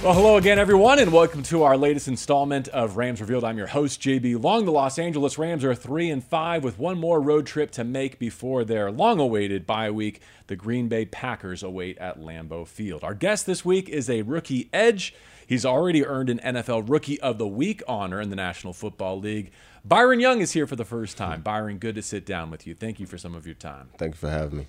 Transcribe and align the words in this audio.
Well, 0.00 0.14
hello 0.14 0.36
again, 0.36 0.60
everyone, 0.60 1.00
and 1.00 1.12
welcome 1.12 1.42
to 1.42 1.64
our 1.64 1.76
latest 1.76 2.06
installment 2.06 2.68
of 2.68 2.96
Rams 2.96 3.20
Revealed. 3.20 3.42
I'm 3.42 3.58
your 3.58 3.66
host, 3.66 4.00
JB 4.00 4.40
Long. 4.40 4.64
The 4.64 4.70
Los 4.70 4.96
Angeles 4.96 5.38
Rams 5.38 5.64
are 5.64 5.74
three 5.74 6.08
and 6.08 6.22
five 6.22 6.62
with 6.62 6.78
one 6.78 6.98
more 6.98 7.20
road 7.20 7.46
trip 7.46 7.72
to 7.72 7.82
make 7.82 8.16
before 8.16 8.64
their 8.64 8.92
long-awaited 8.92 9.66
bye 9.66 9.90
week. 9.90 10.22
The 10.46 10.54
Green 10.54 10.86
Bay 10.86 11.04
Packers 11.04 11.64
await 11.64 11.98
at 11.98 12.20
Lambeau 12.20 12.64
Field. 12.64 13.02
Our 13.02 13.12
guest 13.12 13.44
this 13.44 13.64
week 13.64 13.88
is 13.88 14.08
a 14.08 14.22
rookie 14.22 14.70
edge. 14.72 15.16
He's 15.48 15.66
already 15.66 16.06
earned 16.06 16.30
an 16.30 16.38
NFL 16.38 16.88
Rookie 16.88 17.20
of 17.20 17.38
the 17.38 17.48
Week 17.48 17.82
honor 17.88 18.20
in 18.20 18.30
the 18.30 18.36
National 18.36 18.72
Football 18.72 19.18
League. 19.18 19.50
Byron 19.84 20.20
Young 20.20 20.40
is 20.40 20.52
here 20.52 20.68
for 20.68 20.76
the 20.76 20.84
first 20.84 21.16
time. 21.16 21.42
Byron, 21.42 21.78
good 21.78 21.96
to 21.96 22.02
sit 22.02 22.24
down 22.24 22.52
with 22.52 22.68
you. 22.68 22.74
Thank 22.74 23.00
you 23.00 23.06
for 23.06 23.18
some 23.18 23.34
of 23.34 23.46
your 23.46 23.56
time. 23.56 23.88
Thank 23.98 24.14
you 24.14 24.18
for 24.18 24.30
having 24.30 24.58
me. 24.58 24.66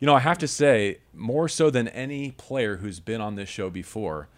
You 0.00 0.06
know, 0.06 0.14
I 0.14 0.20
have 0.20 0.38
to 0.38 0.48
say, 0.48 0.98
more 1.14 1.48
so 1.48 1.70
than 1.70 1.88
any 1.88 2.32
player 2.32 2.76
who's 2.76 3.00
been 3.00 3.22
on 3.22 3.36
this 3.36 3.48
show 3.48 3.70
before, 3.70 4.28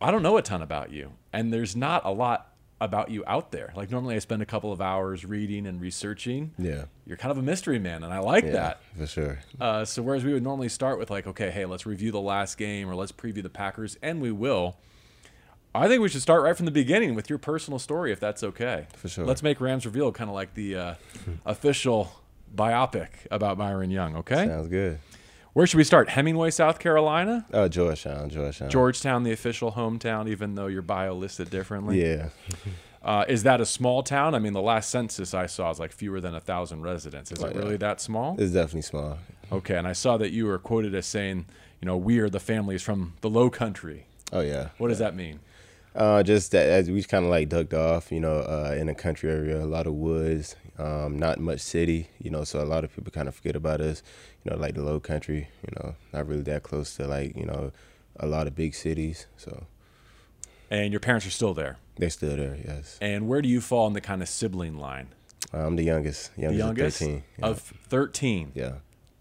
I 0.00 0.10
don't 0.10 0.22
know 0.22 0.36
a 0.36 0.42
ton 0.42 0.62
about 0.62 0.90
you, 0.90 1.12
and 1.32 1.52
there's 1.52 1.76
not 1.76 2.02
a 2.04 2.10
lot 2.10 2.54
about 2.80 3.10
you 3.10 3.22
out 3.26 3.52
there. 3.52 3.72
Like 3.76 3.90
normally, 3.90 4.16
I 4.16 4.18
spend 4.20 4.40
a 4.40 4.46
couple 4.46 4.72
of 4.72 4.80
hours 4.80 5.24
reading 5.24 5.66
and 5.66 5.80
researching. 5.80 6.52
Yeah, 6.58 6.84
you're 7.06 7.18
kind 7.18 7.30
of 7.30 7.38
a 7.38 7.42
mystery 7.42 7.78
man, 7.78 8.02
and 8.02 8.12
I 8.12 8.20
like 8.20 8.44
yeah, 8.44 8.52
that 8.52 8.80
for 8.98 9.06
sure. 9.06 9.38
Uh, 9.60 9.84
so 9.84 10.02
whereas 10.02 10.24
we 10.24 10.32
would 10.32 10.42
normally 10.42 10.68
start 10.68 10.98
with 10.98 11.10
like, 11.10 11.26
okay, 11.26 11.50
hey, 11.50 11.66
let's 11.66 11.84
review 11.86 12.10
the 12.10 12.20
last 12.20 12.56
game 12.56 12.88
or 12.88 12.94
let's 12.94 13.12
preview 13.12 13.42
the 13.42 13.50
Packers, 13.50 13.96
and 14.02 14.20
we 14.20 14.32
will. 14.32 14.76
I 15.72 15.86
think 15.86 16.02
we 16.02 16.08
should 16.08 16.22
start 16.22 16.42
right 16.42 16.56
from 16.56 16.66
the 16.66 16.72
beginning 16.72 17.14
with 17.14 17.30
your 17.30 17.38
personal 17.38 17.78
story, 17.78 18.10
if 18.10 18.18
that's 18.18 18.42
okay. 18.42 18.86
For 18.96 19.08
sure. 19.08 19.24
Let's 19.24 19.42
make 19.42 19.60
Rams 19.60 19.86
Reveal 19.86 20.10
kind 20.10 20.28
of 20.28 20.34
like 20.34 20.54
the 20.54 20.76
uh, 20.76 20.94
official 21.46 22.10
biopic 22.52 23.08
about 23.30 23.56
Byron 23.56 23.90
Young. 23.90 24.16
Okay. 24.16 24.46
Sounds 24.46 24.66
good. 24.66 24.98
Where 25.52 25.66
should 25.66 25.78
we 25.78 25.84
start? 25.84 26.10
Hemingway, 26.10 26.50
South 26.50 26.78
Carolina. 26.78 27.44
Oh, 27.52 27.66
Georgetown, 27.66 28.30
Georgetown. 28.30 28.70
Georgetown, 28.70 29.22
the 29.24 29.32
official 29.32 29.72
hometown, 29.72 30.28
even 30.28 30.54
though 30.54 30.68
your 30.68 30.82
bio 30.82 31.14
listed 31.14 31.50
differently. 31.50 32.00
Yeah. 32.00 32.28
uh, 33.02 33.24
is 33.28 33.42
that 33.42 33.60
a 33.60 33.66
small 33.66 34.04
town? 34.04 34.36
I 34.36 34.38
mean, 34.38 34.52
the 34.52 34.62
last 34.62 34.90
census 34.90 35.34
I 35.34 35.46
saw 35.46 35.70
is 35.70 35.80
like 35.80 35.90
fewer 35.90 36.20
than 36.20 36.36
a 36.36 36.40
thousand 36.40 36.82
residents. 36.82 37.32
Is 37.32 37.42
oh, 37.42 37.48
it 37.48 37.56
really 37.56 37.72
yeah. 37.72 37.78
that 37.78 38.00
small? 38.00 38.36
It's 38.38 38.52
definitely 38.52 38.82
small. 38.82 39.18
Okay, 39.50 39.76
and 39.76 39.88
I 39.88 39.92
saw 39.92 40.16
that 40.18 40.30
you 40.30 40.46
were 40.46 40.58
quoted 40.58 40.94
as 40.94 41.06
saying, 41.06 41.46
you 41.80 41.86
know, 41.86 41.96
we 41.96 42.20
are 42.20 42.30
the 42.30 42.38
families 42.38 42.82
from 42.82 43.14
the 43.20 43.30
Low 43.30 43.50
Country. 43.50 44.06
Oh 44.32 44.40
yeah. 44.40 44.68
What 44.78 44.86
yeah. 44.86 44.88
does 44.90 44.98
that 45.00 45.16
mean? 45.16 45.40
Uh, 45.94 46.22
just 46.22 46.52
that 46.52 46.68
as 46.68 46.90
we 46.90 47.02
kind 47.02 47.24
of 47.24 47.30
like 47.30 47.48
ducked 47.48 47.74
off, 47.74 48.12
you 48.12 48.20
know, 48.20 48.36
uh, 48.36 48.74
in 48.78 48.88
a 48.88 48.94
country 48.94 49.30
area, 49.30 49.62
a 49.62 49.66
lot 49.66 49.86
of 49.86 49.94
woods, 49.94 50.54
um, 50.78 51.18
not 51.18 51.40
much 51.40 51.60
city, 51.60 52.08
you 52.20 52.30
know, 52.30 52.44
so 52.44 52.62
a 52.62 52.64
lot 52.64 52.84
of 52.84 52.94
people 52.94 53.10
kind 53.10 53.26
of 53.26 53.34
forget 53.34 53.56
about 53.56 53.80
us, 53.80 54.02
you 54.44 54.50
know, 54.50 54.56
like 54.56 54.74
the 54.74 54.82
low 54.82 55.00
country, 55.00 55.48
you 55.62 55.74
know, 55.76 55.96
not 56.12 56.28
really 56.28 56.42
that 56.42 56.62
close 56.62 56.94
to 56.96 57.06
like, 57.06 57.36
you 57.36 57.44
know, 57.44 57.72
a 58.20 58.26
lot 58.26 58.46
of 58.46 58.54
big 58.54 58.74
cities. 58.74 59.26
So. 59.36 59.66
And 60.70 60.92
your 60.92 61.00
parents 61.00 61.26
are 61.26 61.30
still 61.30 61.54
there. 61.54 61.78
They're 61.96 62.10
still 62.10 62.36
there, 62.36 62.56
yes. 62.64 62.96
And 63.00 63.28
where 63.28 63.42
do 63.42 63.48
you 63.48 63.60
fall 63.60 63.88
in 63.88 63.92
the 63.92 64.00
kind 64.00 64.22
of 64.22 64.28
sibling 64.28 64.78
line? 64.78 65.08
I'm 65.52 65.74
the 65.74 65.82
youngest. 65.82 66.30
Youngest, 66.36 66.52
the 66.52 66.64
youngest 66.66 67.02
of 67.02 67.08
13. 67.08 67.22
Yeah. 67.38 67.46
Of 67.46 67.60
13. 67.88 68.52
Yeah. 68.54 68.72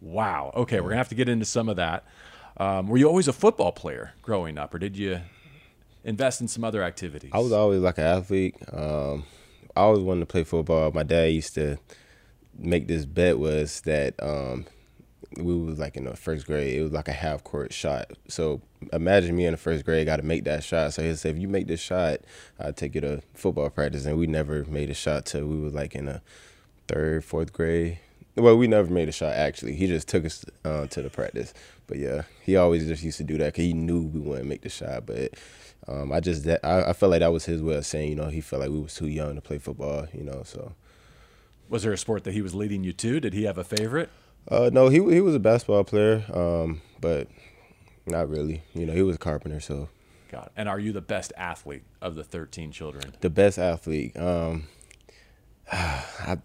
Wow. 0.02 0.52
Okay, 0.56 0.76
yeah. 0.76 0.82
we're 0.82 0.90
gonna 0.90 0.98
have 0.98 1.10
to 1.10 1.16
get 1.16 1.28
into 1.28 1.46
some 1.46 1.68
of 1.68 1.78
that. 1.78 2.06
Um, 2.58 2.88
were 2.88 2.98
you 2.98 3.08
always 3.08 3.28
a 3.28 3.34
football 3.34 3.72
player 3.72 4.14
growing 4.22 4.58
up, 4.58 4.74
or 4.74 4.80
did 4.80 4.98
you 4.98 5.22
invest 6.04 6.42
in 6.42 6.48
some 6.48 6.64
other 6.64 6.84
activities? 6.84 7.32
I 7.34 7.40
was 7.40 7.52
always 7.52 7.82
like 7.82 7.98
an 7.98 8.06
athlete. 8.06 8.56
Um, 8.72 9.24
I 9.76 9.82
always 9.82 10.04
wanted 10.04 10.22
to 10.22 10.26
play 10.26 10.44
football. 10.44 10.92
My 10.92 11.04
dad 11.04 11.32
used 11.32 11.54
to 11.56 11.78
make 12.58 12.88
this 12.88 13.06
bet 13.06 13.40
was 13.40 13.82
that 13.82 14.22
um, 14.22 14.66
we 15.38 15.56
was 15.56 15.80
like 15.80 15.96
in 15.96 16.06
the 16.06 16.16
first 16.16 16.46
grade. 16.46 16.76
It 16.76 16.82
was 16.82 16.92
like 16.92 17.08
a 17.08 17.14
half 17.14 17.44
court 17.44 17.74
shot. 17.74 18.12
So 18.28 18.62
imagine 18.92 19.36
me 19.36 19.46
in 19.46 19.52
the 19.52 19.58
first 19.58 19.86
grade 19.86 20.06
got 20.06 20.18
to 20.18 20.24
make 20.24 20.44
that 20.46 20.64
shot. 20.64 20.94
So 20.94 21.04
he 21.04 21.14
said, 21.16 21.36
if 21.36 21.42
you 21.42 21.48
make 21.48 21.68
this 21.68 21.80
shot, 21.80 22.20
I'll 22.60 22.74
take 22.74 22.96
you 22.96 23.02
to 23.02 23.22
football 23.34 23.70
practice. 23.70 24.06
And 24.06 24.18
we 24.18 24.28
never 24.28 24.66
made 24.66 24.90
a 24.90 24.94
shot 24.94 25.26
till 25.26 25.48
we 25.48 25.60
was 25.60 25.74
like 25.74 25.96
in 25.96 26.08
a 26.08 26.22
third, 26.88 27.24
fourth 27.24 27.54
grade. 27.54 28.00
Well, 28.36 28.58
we 28.58 28.68
never 28.68 28.92
made 28.92 29.10
a 29.10 29.12
shot 29.12 29.34
actually. 29.34 29.76
He 29.76 29.88
just 29.88 30.08
took 30.08 30.26
us 30.26 30.46
uh, 30.64 30.88
to 30.88 31.02
the 31.02 31.10
practice. 31.10 31.54
But 31.88 31.98
yeah, 31.98 32.24
he 32.44 32.56
always 32.56 32.88
just 32.88 33.04
used 33.04 33.18
to 33.18 33.24
do 33.24 33.38
that 33.40 33.54
because 33.54 33.66
he 33.66 33.74
knew 33.74 34.04
we 34.04 34.20
wouldn't 34.20 34.48
make 34.48 34.62
the 34.62 34.70
shot. 34.70 35.06
But 35.06 35.34
um, 35.88 36.12
I 36.12 36.20
just 36.20 36.44
that 36.44 36.64
I, 36.64 36.90
I 36.90 36.94
felt 36.94 37.12
like 37.12 37.22
that 37.22 37.34
was 37.34 37.46
his 37.46 37.64
way 37.64 37.76
of 37.76 37.86
saying, 37.86 38.10
you 38.10 38.16
know, 38.16 38.28
he 38.28 38.42
felt 38.42 38.62
like 38.62 38.70
we 38.70 38.80
was 38.80 38.94
too 38.94 39.08
young 39.08 39.36
to 39.36 39.42
play 39.42 39.58
football, 39.58 40.08
you 40.14 40.24
know. 40.24 40.44
So, 40.44 40.74
was 41.68 41.84
there 41.84 41.92
a 41.92 41.98
sport 41.98 42.24
that 42.26 42.34
he 42.34 42.42
was 42.42 42.54
leading 42.54 42.84
you 42.84 42.94
to? 42.94 43.20
Did 43.20 43.34
he 43.34 43.44
have 43.44 43.58
a 43.58 43.64
favorite? 43.64 44.10
Uh, 44.48 44.70
no, 44.72 44.90
he 44.90 44.98
he 44.98 45.22
was 45.22 45.36
a 45.36 45.40
basketball 45.40 45.84
player, 45.84 46.24
um, 46.34 46.82
but 47.02 47.28
not 48.06 48.30
really. 48.30 48.62
You 48.74 48.86
know, 48.86 48.94
he 48.94 49.02
was 49.02 49.16
a 49.16 49.20
carpenter, 49.20 49.60
so. 49.60 49.90
Got 50.32 50.48
it. 50.48 50.52
And 50.56 50.70
are 50.70 50.80
you 50.80 50.92
the 50.92 51.02
best 51.02 51.34
athlete 51.36 51.84
of 52.04 52.14
the 52.14 52.24
thirteen 52.24 52.72
children? 52.72 53.16
The 53.22 53.32
best 53.32 53.58
athlete. 53.58 54.16
Um, 54.16 54.68
I, 55.72 56.38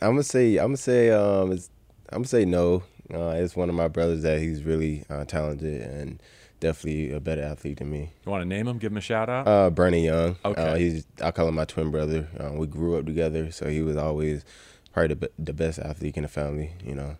I'm 0.00 0.10
gonna 0.10 0.22
say 0.22 0.56
I'm 0.56 0.66
gonna 0.66 0.76
say 0.76 1.10
um, 1.10 1.52
it's, 1.52 1.70
I'm 2.10 2.18
gonna 2.18 2.28
say 2.28 2.44
no. 2.44 2.82
Uh, 3.12 3.34
it's 3.36 3.54
one 3.54 3.68
of 3.68 3.74
my 3.74 3.88
brothers 3.88 4.22
that 4.22 4.38
he's 4.38 4.62
really 4.62 5.04
uh, 5.10 5.24
talented 5.24 5.82
and 5.82 6.22
definitely 6.60 7.12
a 7.12 7.20
better 7.20 7.42
athlete 7.42 7.78
than 7.78 7.90
me. 7.90 8.10
You 8.24 8.32
want 8.32 8.42
to 8.42 8.48
name 8.48 8.66
him? 8.66 8.78
Give 8.78 8.90
him 8.90 8.96
a 8.96 9.02
shout 9.02 9.28
out. 9.28 9.46
Uh, 9.46 9.70
Bernie 9.70 10.06
Young. 10.06 10.36
Okay. 10.44 10.62
Uh, 10.62 10.74
he's 10.76 11.06
I 11.22 11.30
call 11.30 11.48
him 11.48 11.54
my 11.54 11.66
twin 11.66 11.90
brother. 11.90 12.28
Uh, 12.38 12.52
we 12.52 12.66
grew 12.66 12.96
up 12.98 13.06
together, 13.06 13.50
so 13.50 13.68
he 13.68 13.82
was 13.82 13.96
always 13.96 14.44
probably 14.92 15.14
the, 15.14 15.30
the 15.38 15.52
best 15.52 15.78
athlete 15.78 16.16
in 16.16 16.22
the 16.22 16.28
family. 16.28 16.72
You 16.84 16.94
know. 16.94 17.16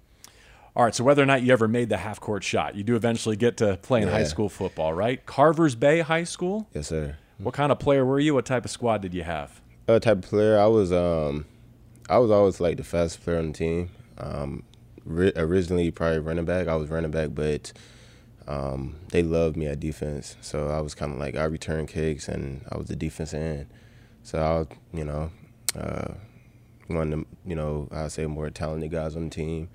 All 0.75 0.85
right. 0.85 0.95
So 0.95 1.05
whether 1.05 1.23
or 1.23 1.27
not 1.27 1.43
you 1.43 1.53
ever 1.53 1.69
made 1.69 1.89
the 1.89 1.99
half 1.99 2.21
court 2.21 2.43
shot, 2.43 2.75
you 2.75 2.83
do 2.83 2.97
eventually 2.97 3.37
get 3.37 3.57
to 3.59 3.77
play 3.77 4.03
in 4.03 4.09
yeah. 4.09 4.15
high 4.15 4.25
school 4.25 4.49
football, 4.49 4.93
right? 4.95 5.25
Carvers 5.27 5.75
Bay 5.75 6.01
High 6.01 6.25
School. 6.25 6.67
Yes, 6.75 6.89
sir. 6.89 7.17
What 7.39 7.55
kind 7.55 7.71
of 7.71 7.79
player 7.79 8.05
were 8.05 8.21
you? 8.21 8.35
What 8.35 8.47
type 8.47 8.65
of 8.65 8.71
squad 8.71 9.03
did 9.03 9.13
you 9.13 9.25
have? 9.25 9.61
Uh, 9.87 9.99
type 9.99 10.19
of 10.19 10.23
player. 10.23 10.59
I 10.59 10.67
was 10.67 10.93
um, 10.93 11.45
I 12.09 12.19
was 12.19 12.31
always 12.31 12.61
like 12.61 12.77
the 12.77 12.85
fastest 12.85 13.25
player 13.25 13.39
on 13.39 13.49
the 13.49 13.59
team. 13.59 13.91
Um, 14.19 14.63
originally 15.07 15.91
probably 15.91 16.19
running 16.19 16.45
back. 16.45 16.69
I 16.69 16.77
was 16.77 16.91
running 16.91 17.11
back, 17.11 17.31
but 17.33 17.73
um, 18.47 18.97
they 19.11 19.23
loved 19.23 19.57
me 19.57 19.67
at 19.67 19.81
defense. 19.81 20.37
So 20.41 20.69
I 20.69 20.81
was 20.81 20.95
kind 20.95 21.13
of 21.13 21.19
like 21.19 21.37
I 21.37 21.45
returned 21.45 21.89
kicks 21.89 22.29
and 22.29 22.65
I 22.71 22.77
was 22.77 22.89
the 22.89 22.97
defense 22.97 23.35
end. 23.35 23.67
So 24.23 24.39
I, 24.39 24.59
was, 24.59 24.67
you 24.93 25.05
know, 25.05 25.31
uh, 25.79 26.15
one 26.89 27.13
of 27.13 27.21
the, 27.21 27.27
you 27.47 27.55
know 27.55 27.89
I 27.91 28.09
say 28.09 28.27
more 28.27 28.51
talented 28.51 28.91
guys 28.91 29.17
on 29.17 29.25
the 29.25 29.31
team. 29.31 29.69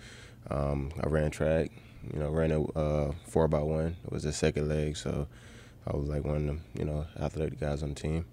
Um, 0.49 0.91
I 1.03 1.07
ran 1.07 1.31
track, 1.31 1.71
you 2.11 2.19
know, 2.19 2.29
ran 2.29 2.51
a 2.51 2.63
uh, 2.63 3.11
four 3.25 3.47
by 3.47 3.61
one. 3.61 3.97
It 4.03 4.11
was 4.11 4.23
the 4.23 4.33
second 4.33 4.69
leg, 4.69 4.97
so 4.97 5.27
I 5.87 5.95
was 5.95 6.09
like 6.09 6.23
one 6.23 6.35
of 6.35 6.43
the 6.45 6.79
you 6.79 6.85
know 6.85 7.05
athletic 7.19 7.59
guys 7.59 7.83
on 7.83 7.89
the 7.89 7.95
team. 7.95 8.25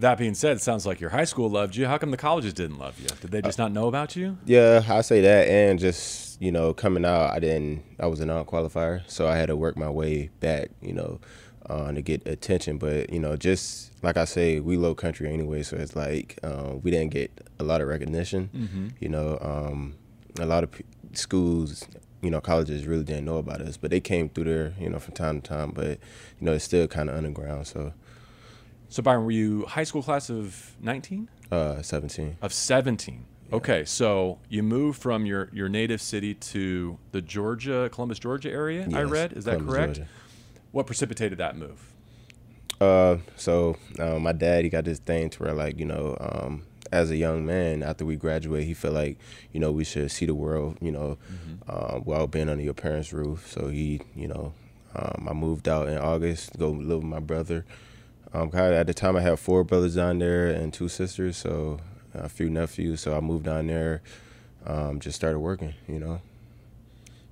That 0.00 0.16
being 0.16 0.32
said, 0.32 0.56
it 0.56 0.62
sounds 0.62 0.86
like 0.86 0.98
your 0.98 1.10
high 1.10 1.24
school 1.24 1.50
loved 1.50 1.76
you. 1.76 1.86
How 1.86 1.98
come 1.98 2.10
the 2.10 2.16
colleges 2.16 2.54
didn't 2.54 2.78
love 2.78 2.98
you? 2.98 3.08
Did 3.20 3.32
they 3.32 3.42
just 3.42 3.60
uh, 3.60 3.64
not 3.64 3.72
know 3.72 3.86
about 3.86 4.16
you? 4.16 4.38
Yeah, 4.46 4.82
I 4.88 5.02
say 5.02 5.20
that, 5.20 5.46
and 5.46 5.78
just 5.78 6.40
you 6.40 6.50
know, 6.50 6.72
coming 6.72 7.04
out, 7.04 7.30
I 7.30 7.38
didn't. 7.38 7.84
I 7.98 8.06
was 8.06 8.18
a 8.20 8.24
non-qualifier, 8.26 9.02
so 9.06 9.28
I 9.28 9.36
had 9.36 9.46
to 9.46 9.56
work 9.56 9.76
my 9.76 9.90
way 9.90 10.30
back. 10.40 10.70
You 10.80 10.94
know, 10.94 11.20
uh, 11.66 11.92
to 11.92 12.00
get 12.00 12.26
attention. 12.26 12.78
But 12.78 13.12
you 13.12 13.20
know, 13.20 13.36
just 13.36 13.92
like 14.02 14.16
I 14.16 14.24
say, 14.24 14.58
we 14.58 14.78
low 14.78 14.94
country 14.94 15.30
anyway, 15.30 15.62
so 15.62 15.76
it's 15.76 15.94
like 15.94 16.38
uh, 16.42 16.76
we 16.82 16.90
didn't 16.90 17.10
get 17.10 17.30
a 17.58 17.62
lot 17.62 17.82
of 17.82 17.88
recognition. 17.88 18.48
Mm-hmm. 18.56 18.88
You 19.00 19.08
know, 19.10 19.38
um, 19.42 19.96
a 20.38 20.46
lot 20.46 20.64
of 20.64 20.72
p- 20.72 20.84
schools 21.12 21.86
you 22.22 22.30
know, 22.30 22.40
colleges 22.40 22.86
really 22.86 23.04
didn't 23.04 23.24
know 23.24 23.38
about 23.38 23.62
us, 23.62 23.76
but 23.76 23.90
they 23.90 24.00
came 24.00 24.28
through 24.28 24.44
there, 24.44 24.74
you 24.78 24.90
know, 24.90 24.98
from 24.98 25.14
time 25.14 25.40
to 25.40 25.48
time. 25.48 25.70
But 25.70 25.98
you 26.38 26.46
know, 26.46 26.52
it's 26.52 26.64
still 26.64 26.86
kind 26.86 27.08
of 27.08 27.16
underground. 27.16 27.66
So 27.66 27.92
so 28.90 29.02
Byron, 29.02 29.24
were 29.24 29.30
you 29.30 29.64
high 29.66 29.84
school 29.84 30.02
class 30.02 30.28
of 30.28 30.76
19? 30.80 31.28
Uh, 31.50 31.80
17. 31.80 32.36
Of 32.42 32.52
17. 32.52 33.24
Yeah. 33.48 33.56
Okay, 33.56 33.84
so 33.84 34.38
you 34.48 34.62
moved 34.62 35.00
from 35.00 35.24
your, 35.24 35.48
your 35.52 35.68
native 35.68 36.02
city 36.02 36.34
to 36.34 36.98
the 37.12 37.22
Georgia, 37.22 37.88
Columbus, 37.92 38.18
Georgia 38.18 38.50
area. 38.50 38.86
Yes, 38.86 38.94
I 38.94 39.02
read. 39.04 39.32
Is 39.32 39.44
that 39.44 39.52
Columbus, 39.52 39.74
correct? 39.74 39.94
Georgia. 39.94 40.10
What 40.72 40.86
precipitated 40.86 41.38
that 41.38 41.56
move? 41.56 41.92
Uh, 42.80 43.18
so 43.36 43.76
uh, 43.98 44.18
my 44.18 44.32
dad, 44.32 44.64
he 44.64 44.70
got 44.70 44.84
this 44.84 44.98
thing 44.98 45.30
to 45.30 45.42
where 45.42 45.52
like 45.52 45.78
you 45.78 45.84
know, 45.84 46.16
um, 46.20 46.62
as 46.90 47.10
a 47.10 47.16
young 47.16 47.44
man, 47.44 47.82
after 47.82 48.04
we 48.04 48.16
graduate, 48.16 48.64
he 48.64 48.74
felt 48.74 48.94
like 48.94 49.18
you 49.52 49.60
know 49.60 49.70
we 49.70 49.84
should 49.84 50.10
see 50.10 50.26
the 50.26 50.34
world, 50.34 50.78
you 50.80 50.90
know, 50.90 51.18
mm-hmm. 51.30 51.54
uh, 51.68 52.00
while 52.00 52.26
being 52.26 52.48
under 52.48 52.62
your 52.62 52.74
parents' 52.74 53.12
roof. 53.12 53.50
So 53.50 53.68
he, 53.68 54.00
you 54.14 54.28
know, 54.28 54.54
um, 54.96 55.28
I 55.28 55.32
moved 55.32 55.68
out 55.68 55.88
in 55.88 55.98
August 55.98 56.52
to 56.52 56.58
go 56.58 56.70
live 56.70 56.98
with 56.98 57.04
my 57.04 57.20
brother. 57.20 57.64
Um, 58.32 58.50
at 58.54 58.86
the 58.86 58.94
time, 58.94 59.16
I 59.16 59.20
had 59.20 59.38
four 59.38 59.64
brothers 59.64 59.96
down 59.96 60.18
there 60.18 60.48
and 60.48 60.72
two 60.72 60.88
sisters, 60.88 61.36
so 61.36 61.80
a 62.14 62.28
few 62.28 62.48
nephews. 62.48 63.00
So 63.00 63.16
I 63.16 63.20
moved 63.20 63.44
down 63.44 63.66
there, 63.66 64.02
um, 64.66 65.00
just 65.00 65.16
started 65.16 65.38
working. 65.40 65.74
You 65.88 65.98
know. 65.98 66.20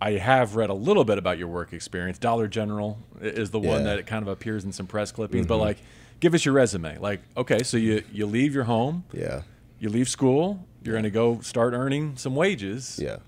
I 0.00 0.12
have 0.12 0.54
read 0.56 0.70
a 0.70 0.74
little 0.74 1.04
bit 1.04 1.18
about 1.18 1.38
your 1.38 1.48
work 1.48 1.72
experience. 1.72 2.18
Dollar 2.18 2.46
General 2.46 2.98
is 3.20 3.50
the 3.50 3.58
one 3.58 3.84
yeah. 3.84 3.96
that 3.96 4.06
kind 4.06 4.22
of 4.22 4.28
appears 4.28 4.64
in 4.64 4.72
some 4.72 4.86
press 4.86 5.10
clippings, 5.10 5.42
mm-hmm. 5.42 5.48
but 5.48 5.56
like, 5.58 5.78
give 6.20 6.34
us 6.34 6.44
your 6.44 6.54
resume. 6.54 6.98
Like, 6.98 7.20
okay, 7.36 7.62
so 7.62 7.76
you 7.76 8.02
you 8.12 8.26
leave 8.26 8.54
your 8.54 8.64
home, 8.64 9.04
yeah, 9.12 9.42
you 9.80 9.88
leave 9.88 10.08
school, 10.08 10.64
you're 10.82 10.94
yeah. 10.94 11.02
going 11.02 11.04
to 11.04 11.10
go 11.10 11.40
start 11.40 11.74
earning 11.74 12.16
some 12.16 12.34
wages. 12.34 12.98
Yeah. 13.02 13.18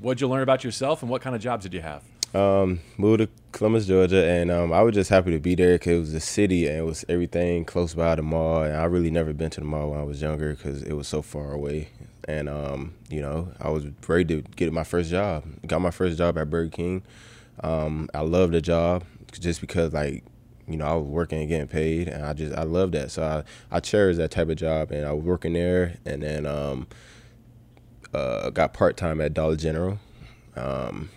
What'd 0.00 0.20
you 0.20 0.28
learn 0.28 0.42
about 0.42 0.64
yourself, 0.64 1.02
and 1.02 1.10
what 1.10 1.22
kind 1.22 1.36
of 1.36 1.42
jobs 1.42 1.62
did 1.64 1.74
you 1.74 1.80
have? 1.80 2.02
Um, 2.34 2.80
moved 2.96 3.20
to 3.20 3.28
Columbus, 3.52 3.86
Georgia, 3.86 4.26
and 4.26 4.50
um, 4.50 4.72
I 4.72 4.80
was 4.82 4.94
just 4.94 5.10
happy 5.10 5.32
to 5.32 5.38
be 5.38 5.54
there 5.54 5.74
because 5.74 5.92
it 5.92 6.00
was 6.00 6.14
a 6.14 6.20
city 6.20 6.66
and 6.66 6.78
it 6.78 6.82
was 6.82 7.04
everything 7.08 7.64
close 7.66 7.94
by 7.94 8.14
the 8.14 8.22
mall. 8.22 8.62
And 8.62 8.74
I 8.74 8.84
really 8.84 9.10
never 9.10 9.32
been 9.34 9.50
to 9.50 9.60
the 9.60 9.66
mall 9.66 9.90
when 9.90 10.00
I 10.00 10.04
was 10.04 10.22
younger 10.22 10.54
because 10.54 10.82
it 10.82 10.94
was 10.94 11.06
so 11.06 11.20
far 11.20 11.52
away. 11.52 11.88
And 12.26 12.48
um, 12.48 12.94
you 13.10 13.20
know, 13.20 13.52
I 13.60 13.68
was 13.68 13.86
ready 14.08 14.24
to 14.24 14.42
get 14.56 14.72
my 14.72 14.84
first 14.84 15.10
job. 15.10 15.44
Got 15.66 15.80
my 15.80 15.90
first 15.90 16.16
job 16.16 16.38
at 16.38 16.48
Burger 16.48 16.70
King. 16.70 17.02
Um, 17.62 18.08
I 18.14 18.20
loved 18.20 18.54
the 18.54 18.62
job 18.62 19.04
just 19.32 19.60
because 19.60 19.92
like 19.92 20.24
you 20.68 20.76
know, 20.76 20.86
I 20.86 20.94
was 20.94 21.06
working 21.06 21.40
and 21.40 21.48
getting 21.48 21.68
paid, 21.68 22.08
and 22.08 22.24
I 22.24 22.32
just 22.32 22.56
I 22.56 22.62
love 22.62 22.92
that. 22.92 23.10
So 23.10 23.22
I 23.22 23.76
I 23.76 23.80
cherish 23.80 24.16
that 24.16 24.30
type 24.30 24.48
of 24.48 24.56
job, 24.56 24.90
and 24.90 25.04
I 25.04 25.12
was 25.12 25.24
working 25.24 25.52
there, 25.52 25.98
and 26.06 26.22
then 26.22 26.46
um, 26.46 26.86
uh, 28.14 28.50
got 28.50 28.72
part 28.72 28.96
time 28.96 29.20
at 29.20 29.34
Dollar 29.34 29.56
General. 29.56 29.98
Um, 30.56 31.10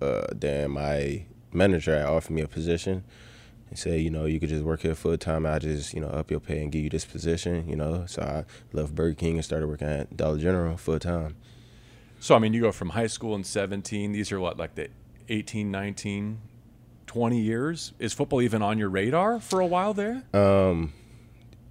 uh, 0.00 0.26
then 0.34 0.72
my 0.72 1.24
manager 1.52 2.06
offered 2.06 2.32
me 2.32 2.42
a 2.42 2.48
position. 2.48 3.04
and 3.68 3.78
said, 3.78 4.00
you 4.00 4.10
know, 4.10 4.26
you 4.26 4.38
could 4.38 4.48
just 4.48 4.62
work 4.62 4.82
here 4.82 4.94
full 4.94 5.16
time. 5.16 5.46
I 5.46 5.58
just, 5.58 5.94
you 5.94 6.00
know, 6.00 6.08
up 6.08 6.30
your 6.30 6.40
pay 6.40 6.62
and 6.62 6.70
give 6.70 6.82
you 6.82 6.90
this 6.90 7.04
position, 7.04 7.68
you 7.68 7.76
know. 7.76 8.04
So 8.06 8.22
I 8.22 8.44
left 8.72 8.94
Burger 8.94 9.14
King 9.14 9.34
and 9.36 9.44
started 9.44 9.66
working 9.66 9.88
at 9.88 10.16
Dollar 10.16 10.38
General 10.38 10.76
full 10.76 10.98
time. 10.98 11.36
So, 12.20 12.34
I 12.34 12.38
mean, 12.38 12.52
you 12.54 12.62
go 12.62 12.72
from 12.72 12.90
high 12.90 13.08
school 13.08 13.34
in 13.34 13.44
17, 13.44 14.12
these 14.12 14.32
are 14.32 14.40
what, 14.40 14.56
like 14.56 14.74
the 14.74 14.88
18, 15.28 15.70
19, 15.70 16.38
20 17.06 17.40
years. 17.40 17.92
Is 17.98 18.12
football 18.12 18.42
even 18.42 18.62
on 18.62 18.78
your 18.78 18.88
radar 18.88 19.40
for 19.40 19.60
a 19.60 19.66
while 19.66 19.94
there? 19.94 20.22
Um, 20.32 20.92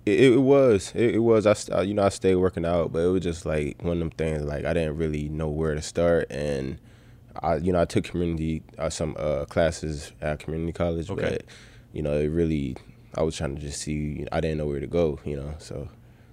it, 0.06 0.34
it 0.34 0.42
was. 0.42 0.92
It, 0.96 1.16
it, 1.16 1.20
was. 1.20 1.46
I, 1.46 1.82
you 1.82 1.94
know, 1.94 2.04
I 2.04 2.10
stayed 2.10 2.36
working 2.36 2.66
out, 2.66 2.92
but 2.92 3.00
it 3.00 3.08
was 3.08 3.22
just 3.22 3.46
like 3.46 3.82
one 3.82 3.94
of 3.94 4.00
them 4.00 4.12
things. 4.12 4.44
Like 4.44 4.66
I 4.66 4.74
didn't 4.74 4.98
really 4.98 5.30
know 5.30 5.50
where 5.50 5.74
to 5.76 5.82
start, 5.82 6.32
and 6.32 6.80
I, 7.42 7.56
you 7.58 7.72
know, 7.72 7.82
I 7.82 7.86
took 7.86 8.04
community 8.06 8.64
uh, 8.78 8.90
some 8.90 9.16
uh, 9.18 9.46
classes 9.46 10.12
at 10.22 10.40
community 10.40 10.74
college, 10.74 11.10
okay. 11.10 11.22
but 11.22 11.44
you 11.94 12.02
know, 12.02 12.14
it 12.14 12.28
really. 12.28 12.78
I 13.18 13.24
was 13.24 13.38
trying 13.38 13.56
to 13.56 13.62
just 13.62 13.82
see. 13.82 14.26
I 14.32 14.42
didn't 14.42 14.58
know 14.58 14.66
where 14.66 14.80
to 14.80 14.88
go. 14.88 15.20
You 15.24 15.38
know, 15.38 15.54
so 15.58 15.88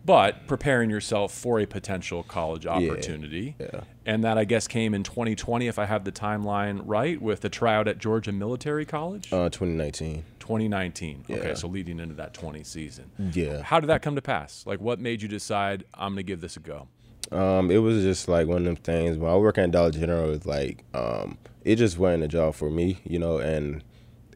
but 0.05 0.47
preparing 0.47 0.91
yourself 0.91 1.33
for 1.33 1.61
a 1.61 1.67
potential 1.67 2.23
college 2.23 2.67
opportunity. 2.67 3.55
Yeah, 3.59 3.67
yeah. 3.73 3.81
And 4.05 4.25
that 4.25 4.37
I 4.37 4.45
guess 4.45 4.67
came 4.67 4.95
in 4.95 5.05
2020, 5.05 5.69
if 5.69 5.79
I 5.79 5.87
have 5.87 6.05
the 6.05 6.11
timeline 6.11 6.83
right, 6.85 7.21
with 7.21 7.41
the 7.41 7.49
tryout 7.49 7.87
at 7.87 7.99
Georgia 7.99 8.33
Military 8.33 8.85
College. 8.85 9.33
Uh, 9.33 9.49
2019. 9.49 10.25
2019. 10.41 11.25
Yeah. 11.29 11.37
Okay, 11.37 11.55
so 11.55 11.69
leading 11.69 12.01
into 12.01 12.17
that 12.17 12.35
20 12.35 12.65
season. 12.65 13.11
Yeah. 13.33 13.63
How 13.63 13.79
did 13.79 13.87
that 13.89 14.03
come 14.03 14.17
to 14.17 14.23
pass? 14.23 14.65
Like, 14.67 14.81
what 14.81 14.99
made 14.99 15.23
you 15.23 15.29
decide 15.29 15.85
I'm 15.95 16.13
gonna 16.13 16.25
give 16.25 16.41
this 16.41 16.57
a 16.57 16.61
go? 16.61 16.89
Um, 17.33 17.71
it 17.71 17.79
was 17.79 18.03
just 18.03 18.29
like 18.29 18.47
one 18.47 18.59
of 18.59 18.65
them 18.65 18.77
things. 18.77 19.17
When 19.17 19.31
I 19.31 19.37
work 19.37 19.59
at 19.59 19.71
Dollar 19.71 19.91
General, 19.91 20.29
it 20.29 20.31
was 20.31 20.47
like 20.47 20.85
um, 20.95 21.39
it 21.65 21.77
just 21.77 21.99
wasn't 21.99 22.25
a 22.25 22.29
job 22.29 22.55
for 22.55 22.71
me, 22.71 22.99
you 23.05 23.19
know. 23.19 23.39
And 23.39 23.83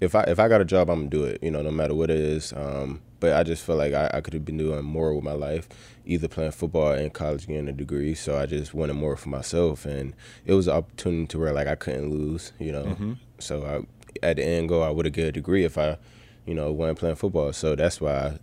if 0.01 0.15
I 0.15 0.23
if 0.23 0.39
I 0.39 0.49
got 0.49 0.61
a 0.61 0.65
job, 0.65 0.89
I'm 0.91 1.01
gonna 1.01 1.11
do 1.11 1.25
it, 1.25 1.43
you 1.43 1.51
know, 1.51 1.63
no 1.63 1.71
matter 1.71 1.95
what 1.95 2.11
it 2.11 2.19
is. 2.19 2.53
Um, 2.53 3.01
but 3.21 3.35
I 3.35 3.43
just 3.43 3.65
felt 3.65 3.79
like 3.79 3.95
I, 3.95 4.11
I 4.13 4.21
could 4.21 4.35
have 4.35 4.45
been 4.45 4.59
doing 4.59 4.85
more 4.85 5.15
with 5.15 5.25
my 5.25 5.33
life, 5.33 5.69
either 6.05 6.29
playing 6.29 6.53
football 6.53 6.93
in 6.93 7.11
college, 7.11 7.47
getting 7.47 7.69
a 7.69 7.73
degree. 7.73 8.15
So 8.15 8.39
I 8.39 8.47
just 8.47 8.75
wanted 8.75 8.95
more 8.95 9.17
for 9.17 9.29
myself, 9.29 9.85
and 9.85 10.15
it 10.45 10.55
was 10.55 10.69
an 10.69 10.75
opportunity 10.75 11.27
to 11.29 11.39
where 11.39 11.53
like 11.53 11.67
I 11.67 11.75
couldn't 11.75 12.11
lose, 12.11 12.53
you 12.59 12.73
know. 12.73 12.85
Mm-hmm. 12.85 13.13
So 13.39 13.65
I, 13.65 14.27
at 14.27 14.37
the 14.37 14.45
end 14.45 14.69
goal, 14.69 14.83
I 14.83 14.91
would 14.91 15.07
have 15.07 15.15
get 15.15 15.29
a 15.29 15.33
degree 15.33 15.65
if 15.65 15.79
I, 15.79 15.99
you 16.47 16.55
know, 16.55 16.73
wasn't 16.73 16.99
playing 16.99 17.17
football. 17.17 17.53
So 17.53 17.75
that's 17.75 18.01
why 18.01 18.13
I, 18.13 18.39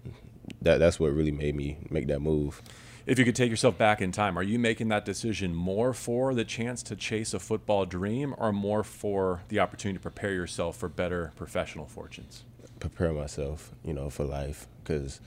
that 0.61 0.79
that's 0.79 0.99
what 0.99 1.13
really 1.13 1.31
made 1.31 1.55
me 1.55 1.77
make 1.89 2.07
that 2.07 2.19
move. 2.19 2.61
If 3.05 3.19
you 3.19 3.25
could 3.25 3.35
take 3.35 3.49
yourself 3.49 3.77
back 3.77 4.01
in 4.01 4.11
time, 4.11 4.37
are 4.37 4.43
you 4.43 4.57
making 4.57 4.87
that 4.87 5.03
decision 5.03 5.53
more 5.53 5.93
for 5.93 6.33
the 6.33 6.45
chance 6.45 6.81
to 6.83 6.95
chase 6.95 7.33
a 7.33 7.39
football 7.39 7.85
dream, 7.85 8.33
or 8.37 8.53
more 8.53 8.83
for 8.83 9.41
the 9.49 9.59
opportunity 9.59 9.97
to 9.97 10.01
prepare 10.01 10.33
yourself 10.33 10.77
for 10.77 10.87
better 10.87 11.33
professional 11.35 11.85
fortunes? 11.85 12.45
prepare 12.83 13.13
myself, 13.13 13.71
you 13.83 13.93
know, 13.93 14.09
for 14.09 14.25
life. 14.25 14.67
Because 14.83 15.21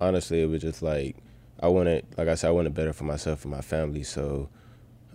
honestly, 0.00 0.42
it 0.42 0.46
was 0.46 0.62
just 0.62 0.82
like 0.82 1.16
I 1.60 1.68
wanted, 1.68 2.04
like 2.16 2.28
I 2.28 2.34
said, 2.34 2.48
I 2.48 2.52
wanted 2.52 2.74
better 2.74 2.92
for 2.92 3.04
myself 3.04 3.44
and 3.44 3.52
my 3.52 3.60
family. 3.60 4.02
So 4.02 4.48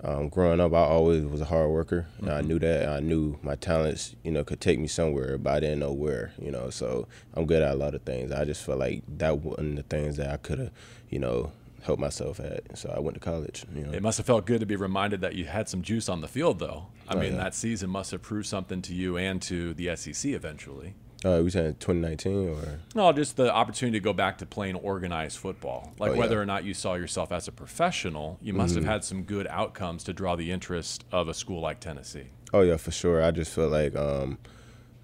um, 0.03 0.30
growing 0.30 0.59
up, 0.59 0.74
I 0.74 0.83
always 0.83 1.24
was 1.24 1.41
a 1.41 1.45
hard 1.45 1.69
worker, 1.69 2.07
and 2.18 2.27
mm-hmm. 2.27 2.38
I 2.38 2.41
knew 2.41 2.59
that. 2.59 2.88
I 2.88 3.00
knew 3.00 3.38
my 3.41 3.56
talents, 3.56 4.15
you 4.24 4.31
know, 4.31 4.44
could 4.44 4.62
take 4.62 4.80
me 4.80 4.88
somewhere, 4.88 5.38
but 5.38 5.53
I 5.53 5.59
didn't 5.59 5.80
know 5.80 5.94
where, 5.94 6.31
you 6.39 6.51
know. 6.51 6.69
So 6.69 7.07
I'm 7.33 7.45
good 7.45 7.62
at 7.62 7.74
a 7.74 7.75
lot 7.75 7.95
of 7.95 8.03
things. 8.03 8.31
I 8.31 8.45
just 8.45 8.63
felt 8.63 8.80
like 8.80 9.03
that 9.18 9.39
wasn't 9.39 9.75
the 9.77 9.83
things 9.83 10.18
that 10.18 10.30
I 10.30 10.38
could 10.38 10.59
have, 10.59 10.71
you 11.09 11.19
know, 11.19 11.51
help 11.86 12.00
myself 12.00 12.40
at. 12.40 12.78
So 12.78 12.94
I 12.96 13.00
went 13.00 13.16
to 13.16 13.20
college. 13.20 13.66
You 13.74 13.86
know. 13.86 13.92
It 13.92 14.02
must 14.02 14.18
have 14.18 14.26
felt 14.26 14.46
good 14.46 14.60
to 14.60 14.66
be 14.66 14.76
reminded 14.76 15.22
that 15.22 15.36
you 15.36 15.46
had 15.46 15.70
some 15.70 15.82
juice 15.82 16.10
on 16.10 16.22
the 16.22 16.28
field, 16.28 16.60
though. 16.60 16.88
I 17.08 17.14
oh, 17.14 17.20
mean, 17.20 17.34
yeah. 17.34 17.44
that 17.44 17.56
season 17.56 17.90
must 17.90 18.12
have 18.12 18.22
proved 18.22 18.48
something 18.48 18.82
to 18.84 18.94
you 18.94 19.18
and 19.18 19.42
to 19.44 19.74
the 19.74 19.96
SEC 19.96 20.32
eventually. 20.32 20.96
Uh, 21.24 21.42
we 21.44 21.50
saying 21.50 21.76
2019 21.80 22.50
or 22.50 22.80
no, 22.94 23.12
just 23.12 23.36
the 23.36 23.52
opportunity 23.52 23.98
to 23.98 24.04
go 24.04 24.14
back 24.14 24.38
to 24.38 24.46
playing 24.46 24.76
organized 24.76 25.40
football. 25.40 25.92
Like 25.98 26.12
oh, 26.12 26.18
whether 26.18 26.36
yeah. 26.36 26.42
or 26.42 26.46
not 26.46 26.66
you 26.66 26.76
saw 26.76 26.94
yourself 26.94 27.32
as 27.32 27.48
a 27.48 27.52
professional, 27.52 28.38
you 28.42 28.54
must 28.54 28.76
mm-hmm. 28.76 28.84
have 28.84 28.94
had 28.94 29.04
some 29.04 29.24
good 29.24 29.48
outcomes 29.48 30.04
to 30.04 30.14
draw 30.14 30.36
the 30.36 30.52
interest 30.52 31.04
of 31.12 31.28
a 31.28 31.34
school 31.34 31.62
like 31.62 31.80
Tennessee. 31.80 32.28
Oh 32.54 32.62
yeah, 32.62 32.78
for 32.78 32.92
sure. 32.92 33.24
I 33.24 33.32
just 33.32 33.56
feel 33.56 33.70
like 33.70 33.96
um, 33.96 34.38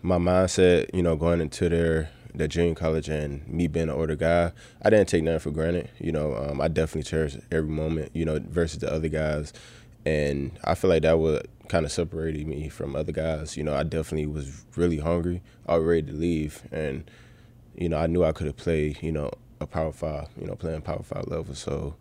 my 0.04 0.20
mindset, 0.20 0.94
you 0.94 1.02
know, 1.02 1.16
going 1.16 1.42
into 1.42 1.70
their 1.70 2.12
the 2.34 2.48
junior 2.48 2.76
college 2.76 3.10
and 3.10 3.48
me 3.48 3.68
being 3.68 3.90
an 3.90 3.96
older 3.96 4.16
guy, 4.16 4.52
I 4.82 4.90
didn't 4.90 5.10
take 5.10 5.24
nothing 5.24 5.40
for 5.40 5.52
granted. 5.52 5.90
You 6.00 6.12
know, 6.12 6.36
um, 6.36 6.62
I 6.62 6.68
definitely 6.68 7.10
cherish 7.10 7.38
every 7.52 7.70
moment. 7.70 8.12
You 8.14 8.26
know, 8.26 8.40
versus 8.40 8.80
the 8.80 8.92
other 8.92 9.08
guys, 9.08 9.54
and 10.06 10.52
I 10.64 10.76
feel 10.76 10.90
like 10.90 11.04
that 11.04 11.20
would 11.20 11.48
kind 11.68 11.86
of 11.86 11.92
separated 11.92 12.48
me 12.48 12.70
from 12.70 12.96
other 12.96 13.12
guys. 13.12 13.56
You 13.56 13.64
know, 13.64 13.74
I 13.74 13.84
definitely 13.84 14.28
was 14.28 14.66
really 14.76 14.98
hungry. 14.98 15.42
I 15.68 15.78
was 15.78 15.86
ready 15.86 16.04
to 16.04 16.14
leave, 16.14 16.64
and 16.72 17.10
you 17.76 17.90
know, 17.90 17.98
I 17.98 18.08
knew 18.08 18.24
I 18.24 18.32
could 18.32 18.48
have 18.48 18.58
played. 18.58 19.02
You 19.02 19.12
know, 19.12 19.32
a 19.60 19.68
power 19.68 19.92
five. 19.92 20.28
You 20.40 20.48
know, 20.48 20.56
playing 20.56 20.82
power 20.82 21.04
five 21.04 21.28
level. 21.28 21.56
So 21.56 21.96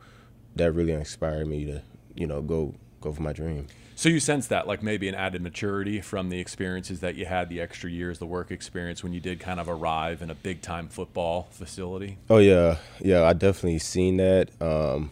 that 0.57 0.73
really 0.73 0.93
inspired 0.93 1.47
me 1.47 1.65
to 1.67 1.83
you 2.15 2.27
know 2.27 2.43
go 2.43 2.75
go 3.01 3.13
for 3.13 3.23
my 3.23 3.33
dream. 3.33 3.67
So 4.01 4.09
you 4.09 4.19
sense 4.19 4.47
that, 4.47 4.67
like 4.67 4.83
maybe 4.83 5.11
an 5.11 5.15
added 5.15 5.43
maturity 5.43 6.01
from 6.01 6.31
the 6.31 6.41
experiences 6.41 7.01
that 7.01 7.17
you 7.17 7.27
had, 7.27 7.51
the 7.51 7.61
extra 7.61 7.91
years, 7.91 8.19
the 8.19 8.25
work 8.25 8.51
experience 8.51 9.05
when 9.05 9.13
you 9.13 9.21
did 9.21 9.41
kind 9.41 9.61
of 9.61 9.69
arrive 9.69 10.23
in 10.23 10.31
a 10.31 10.35
big 10.35 10.63
time 10.63 10.89
football 10.89 11.49
facility. 11.51 12.17
Oh 12.31 12.39
yeah, 12.39 12.79
yeah, 13.01 13.25
I 13.25 13.35
definitely 13.35 13.79
seen 13.79 14.17
that. 14.17 14.49
Um, 14.59 15.11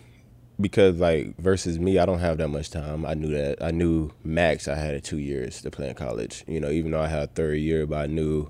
because 0.58 0.96
like 0.96 1.36
versus 1.36 1.78
me, 1.78 1.98
I 1.98 2.06
don't 2.06 2.20
have 2.20 2.38
that 2.38 2.48
much 2.48 2.70
time. 2.70 3.04
I 3.04 3.12
knew 3.12 3.28
that. 3.28 3.62
I 3.62 3.72
knew 3.72 4.10
max 4.24 4.66
I 4.68 4.76
had 4.76 5.04
two 5.04 5.18
years 5.18 5.60
to 5.60 5.70
play 5.70 5.90
in 5.90 5.94
college. 5.94 6.42
You 6.46 6.58
know, 6.58 6.70
even 6.70 6.92
though 6.92 7.02
I 7.02 7.08
had 7.08 7.24
a 7.24 7.26
third 7.26 7.58
year, 7.58 7.86
but 7.86 7.98
I 7.98 8.06
knew, 8.06 8.48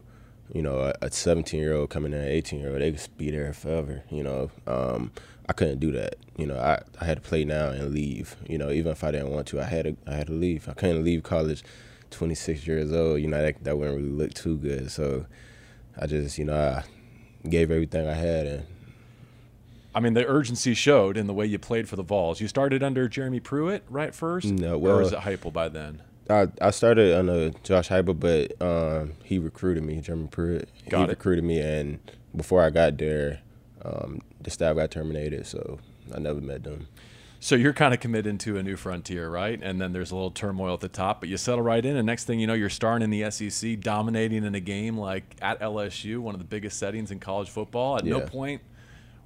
you 0.55 0.63
know, 0.63 0.93
a 1.03 1.11
17 1.11 1.59
year 1.59 1.75
old 1.75 1.91
coming 1.91 2.13
in, 2.13 2.21
an 2.21 2.29
18 2.29 2.61
year 2.61 2.71
old, 2.71 2.81
they 2.81 2.93
could 2.93 3.17
be 3.17 3.33
there 3.33 3.53
forever. 3.53 4.05
You 4.09 4.23
know, 4.23 4.51
um, 4.69 5.11
I 5.49 5.53
couldn't 5.53 5.81
do 5.81 5.93
that. 5.93 6.17
You 6.37 6.47
know, 6.47 6.59
I, 6.59 6.83
I 7.01 7.05
had 7.05 7.17
to 7.17 7.23
play 7.23 7.45
now 7.45 7.71
and 7.71 7.93
leave. 7.93 8.37
You 8.49 8.59
know, 8.59 8.71
even 8.71 8.93
if 8.93 9.03
I 9.03 9.11
didn't 9.11 9.31
want 9.31 9.47
to, 9.49 9.61
I 9.61 9.65
had 9.65 9.85
to 9.85 9.97
I 10.07 10.15
had 10.15 10.27
to 10.29 10.33
leave. 10.33 10.69
I 10.69 10.75
couldn't 10.75 11.05
leave 11.05 11.23
college, 11.23 11.63
26 12.11 12.67
years 12.67 12.93
old. 12.93 13.21
You 13.21 13.29
know, 13.29 13.43
that 13.43 13.65
that 13.65 13.79
wouldn't 13.79 13.97
really 13.97 14.11
look 14.11 14.35
too 14.35 14.57
good. 14.59 14.91
So 14.91 15.27
I 15.99 16.07
just, 16.07 16.39
you 16.39 16.45
know, 16.45 16.57
I 16.57 17.49
gave 17.49 17.71
everything 17.71 18.07
I 18.07 18.15
had 18.15 18.47
and 18.47 18.67
I 19.95 20.01
mean, 20.01 20.15
the 20.15 20.25
urgency 20.27 20.75
showed 20.75 21.17
in 21.17 21.27
the 21.27 21.35
way 21.35 21.47
you 21.47 21.59
played 21.59 21.89
for 21.89 21.97
the 21.97 22.05
Vols. 22.05 22.41
You 22.41 22.47
started 22.47 22.85
under 22.85 23.09
Jeremy 23.09 23.41
Pruitt, 23.41 23.85
right 23.89 24.15
first? 24.15 24.47
No, 24.47 24.79
well, 24.79 24.97
or 24.97 24.99
was 25.01 25.13
it 25.13 25.21
Heupel 25.21 25.53
by 25.53 25.69
then? 25.69 26.03
I, 26.31 26.47
I 26.61 26.71
started 26.71 27.15
under 27.17 27.51
Josh 27.65 27.89
Heupel, 27.89 28.21
but 28.21 28.63
um, 28.65 29.15
he 29.25 29.39
recruited 29.41 29.83
me, 29.83 30.01
Jeremy 30.01 30.29
Pruitt. 30.29 30.69
Got 30.89 30.99
he 30.99 31.05
it. 31.05 31.09
recruited 31.11 31.45
me, 31.45 31.61
and 31.61 31.99
before 32.37 32.63
I 32.63 32.71
got 32.71 32.99
there, 32.99 33.41
um, 33.89 34.21
the 34.41 34.51
staff 34.51 34.77
got 34.77 34.91
terminated, 34.91 35.47
so 35.47 35.79
I 36.15 36.19
never 36.19 36.41
met 36.41 36.65
them. 36.65 36.89
So 37.41 37.55
you're 37.55 37.73
kind 37.73 37.95
of 37.95 38.01
committed 38.01 38.41
to 38.41 38.57
a 38.57 38.63
new 38.65 38.77
frontier, 38.77 39.31
right? 39.31 39.61
And 39.63 39.81
then 39.81 39.93
there's 39.93 40.11
a 40.11 40.17
little 40.17 40.33
turmoil 40.33 40.75
at 40.75 40.81
the 40.81 40.89
top, 40.89 41.21
but 41.21 41.29
you 41.29 41.37
settle 41.37 41.63
right 41.63 41.85
in, 41.85 41.97
and 41.97 42.05
next 42.05 42.25
thing 42.25 42.41
you 42.41 42.49
know, 42.49 42.55
you're 42.55 42.69
starring 42.69 43.03
in 43.03 43.11
the 43.11 43.31
SEC, 43.31 43.79
dominating 43.79 44.45
in 44.45 44.55
a 44.55 44.61
game 44.61 44.99
like 44.99 45.37
at 45.41 45.61
LSU, 45.61 46.19
one 46.19 46.35
of 46.35 46.41
the 46.41 46.47
biggest 46.47 46.79
settings 46.79 47.13
in 47.13 47.21
college 47.21 47.49
football. 47.49 47.97
At 47.97 48.05
yeah. 48.05 48.15
no 48.15 48.21
point– 48.21 48.63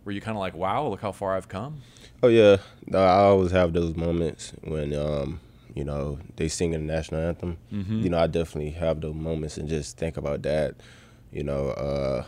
were 0.04 0.12
you 0.12 0.20
kind 0.20 0.36
of 0.36 0.40
like, 0.40 0.54
wow, 0.54 0.88
look 0.88 1.00
how 1.00 1.12
far 1.12 1.36
I've 1.36 1.48
come? 1.48 1.82
Oh 2.22 2.28
yeah, 2.28 2.58
I 2.92 2.96
always 2.98 3.52
have 3.52 3.72
those 3.72 3.94
moments 3.96 4.52
when 4.62 4.94
um, 4.94 5.40
you 5.74 5.84
know 5.84 6.18
they 6.36 6.48
sing 6.48 6.72
the 6.72 6.78
national 6.78 7.20
anthem. 7.20 7.58
Mm-hmm. 7.72 8.00
You 8.00 8.10
know, 8.10 8.18
I 8.18 8.26
definitely 8.26 8.72
have 8.72 9.00
those 9.00 9.14
moments 9.14 9.56
and 9.56 9.68
just 9.68 9.96
think 9.96 10.16
about 10.16 10.42
that. 10.42 10.74
You 11.30 11.44
know, 11.44 11.68
uh, 11.70 12.24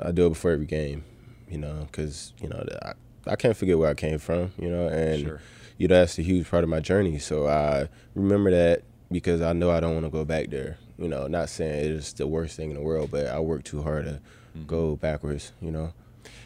I 0.00 0.12
do 0.12 0.26
it 0.26 0.30
before 0.30 0.52
every 0.52 0.66
game. 0.66 1.04
You 1.48 1.58
know, 1.58 1.86
because 1.86 2.32
you 2.40 2.48
know 2.48 2.64
I, 2.82 2.92
I 3.26 3.36
can't 3.36 3.56
forget 3.56 3.78
where 3.78 3.90
I 3.90 3.94
came 3.94 4.18
from. 4.18 4.52
You 4.58 4.68
know, 4.68 4.88
and 4.88 5.22
sure. 5.22 5.40
you 5.78 5.88
know 5.88 5.96
that's 5.96 6.18
a 6.18 6.22
huge 6.22 6.50
part 6.50 6.64
of 6.64 6.70
my 6.70 6.80
journey. 6.80 7.18
So 7.18 7.46
I 7.46 7.88
remember 8.14 8.50
that 8.50 8.82
because 9.10 9.40
I 9.40 9.52
know 9.52 9.70
I 9.70 9.80
don't 9.80 9.94
want 9.94 10.06
to 10.06 10.10
go 10.10 10.24
back 10.24 10.50
there. 10.50 10.78
You 10.98 11.08
know, 11.08 11.26
not 11.26 11.48
saying 11.48 11.96
it's 11.96 12.12
the 12.14 12.26
worst 12.26 12.56
thing 12.56 12.70
in 12.70 12.76
the 12.76 12.82
world, 12.82 13.10
but 13.10 13.26
I 13.26 13.38
work 13.40 13.64
too 13.64 13.82
hard 13.82 14.06
to 14.06 14.12
mm-hmm. 14.12 14.66
go 14.66 14.96
backwards. 14.96 15.52
You 15.60 15.70
know. 15.70 15.92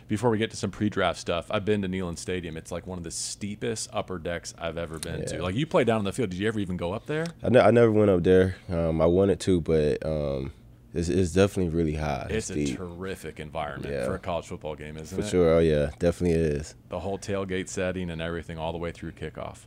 before 0.08 0.28
we 0.28 0.38
get 0.38 0.50
to 0.50 0.56
some 0.56 0.72
pre-draft 0.72 1.20
stuff, 1.20 1.46
I've 1.52 1.64
been 1.64 1.82
to 1.82 1.88
Neyland 1.88 2.18
Stadium. 2.18 2.56
It's 2.56 2.72
like 2.72 2.84
one 2.84 2.98
of 2.98 3.04
the 3.04 3.12
steepest 3.12 3.88
upper 3.92 4.18
decks 4.18 4.52
I've 4.58 4.76
ever 4.76 4.98
been 4.98 5.24
to. 5.26 5.40
Like 5.40 5.54
you 5.54 5.66
play 5.66 5.84
down 5.84 6.00
in 6.00 6.04
the 6.04 6.12
field. 6.12 6.30
Did 6.30 6.40
you 6.40 6.48
ever 6.48 6.58
even 6.58 6.76
go 6.76 6.92
up 6.92 7.06
there? 7.06 7.26
I, 7.44 7.48
ne- 7.48 7.60
I 7.60 7.70
never 7.70 7.92
went 7.92 8.10
up 8.10 8.24
there. 8.24 8.56
Um, 8.68 9.00
I 9.00 9.06
wanted 9.06 9.38
to, 9.40 9.60
but 9.60 10.04
um, 10.04 10.52
it's, 10.94 11.08
it's 11.08 11.32
definitely 11.32 11.72
really 11.74 11.94
high. 11.94 12.26
It's 12.30 12.50
a 12.50 12.54
deep. 12.54 12.76
terrific 12.78 13.38
environment 13.40 13.92
Yeah. 13.94 14.06
for 14.06 14.14
a 14.14 14.18
college 14.18 14.46
football 14.46 14.74
game, 14.74 14.96
isn't 14.96 15.16
for 15.16 15.20
it? 15.22 15.24
For 15.24 15.30
sure. 15.30 15.54
Oh 15.54 15.58
yeah, 15.60 15.90
definitely 15.98 16.38
is. 16.38 16.74
the 16.88 16.98
whole 17.00 17.18
tailgate 17.18 17.68
setting 17.68 18.10
and 18.10 18.20
everything 18.20 18.58
all 18.58 18.72
the 18.72 18.78
way 18.78 18.90
through 18.92 19.12
kickoff. 19.12 19.60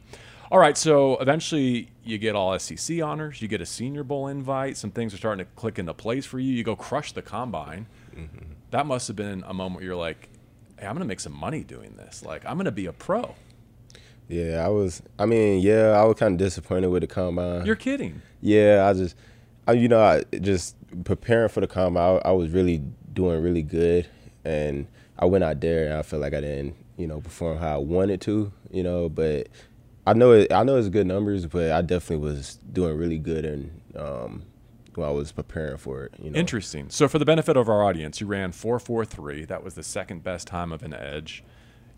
All 0.52 0.60
right, 0.60 0.78
so 0.78 1.18
eventually 1.18 1.90
you 2.04 2.18
get 2.20 2.36
all 2.36 2.58
SEC 2.60 3.02
honors, 3.02 3.42
you 3.42 3.48
get 3.48 3.62
a 3.62 3.66
Senior 3.66 4.04
Bowl 4.04 4.28
invite, 4.28 4.78
some 4.78 4.92
things 4.92 5.14
are 5.14 5.18
starting 5.18 5.44
to 5.46 5.52
click 5.56 5.80
into 5.80 5.94
place 5.96 6.26
for 6.26 6.38
you. 6.40 6.54
You 6.54 6.64
go 6.64 6.76
crush 6.76 7.12
the 7.14 7.24
combine. 7.24 7.88
Mm-hmm. 8.16 8.52
That 8.70 8.86
must 8.86 9.08
have 9.08 9.16
been 9.16 9.44
a 9.48 9.54
moment 9.54 9.78
where 9.78 9.86
you're 9.86 9.96
like, 9.96 10.30
"Hey, 10.78 10.86
I'm 10.86 10.94
going 10.94 11.00
to 11.02 11.08
make 11.08 11.20
some 11.22 11.34
money 11.36 11.64
doing 11.64 11.96
this. 11.96 12.24
Like, 12.24 12.46
I'm 12.46 12.56
going 12.58 12.66
to 12.66 12.72
be 12.72 12.86
a 12.86 12.94
pro." 12.94 13.34
Yeah, 14.28 14.64
I 14.66 14.70
was. 14.70 15.02
I 15.18 15.26
mean, 15.26 15.62
yeah, 15.62 15.90
I 15.92 16.04
was 16.04 16.18
kind 16.18 16.34
of 16.34 16.38
disappointed 16.38 16.90
with 16.90 17.02
the 17.02 17.08
combine. 17.08 17.66
You're 17.66 17.76
kidding. 17.76 18.22
Yeah, 18.42 18.88
I 18.88 18.94
just, 18.94 19.16
I, 19.68 19.74
you 19.74 19.88
know, 19.88 20.02
I 20.04 20.24
just 20.40 20.76
preparing 21.04 21.50
for 21.50 21.62
the 21.62 21.68
combine. 21.68 22.22
I, 22.24 22.30
I 22.30 22.32
was 22.32 22.52
really 22.52 22.84
doing 23.12 23.42
really 23.42 23.62
good, 23.62 24.08
and 24.44 24.88
I 25.18 25.26
went 25.26 25.44
out 25.44 25.62
there 25.62 25.86
and 25.86 25.94
I 25.96 26.02
felt 26.02 26.22
like 26.22 26.34
I 26.34 26.42
didn't, 26.42 26.76
you 26.98 27.08
know, 27.08 27.22
perform 27.22 27.58
how 27.58 27.76
I 27.76 27.78
wanted 27.78 28.22
to, 28.22 28.52
you 28.72 28.84
know. 28.84 29.10
But 29.10 29.50
I 30.06 30.14
know 30.14 30.32
it. 30.32 30.52
I 30.52 30.64
know 30.64 30.78
it's 30.78 30.90
good 30.90 31.08
numbers, 31.08 31.46
but 31.46 31.72
I 31.72 31.82
definitely 31.82 32.28
was 32.28 32.60
doing 32.72 32.98
really 32.98 33.20
good, 33.20 33.46
and 33.46 33.82
um, 33.96 34.44
when 34.96 35.08
I 35.08 35.12
was 35.12 35.32
preparing 35.32 35.78
for 35.78 36.06
it, 36.06 36.14
you 36.20 36.30
know. 36.30 36.40
Interesting. 36.40 36.90
So, 36.90 37.08
for 37.08 37.20
the 37.20 37.26
benefit 37.26 37.58
of 37.58 37.70
our 37.70 37.84
audience, 37.84 38.22
you 38.22 38.28
ran 38.28 38.52
4.43. 38.52 39.48
That 39.48 39.64
was 39.64 39.76
the 39.76 39.84
second 39.84 40.24
best 40.24 40.48
time 40.48 40.72
of 40.72 40.84
an 40.84 40.94
edge. 40.94 41.44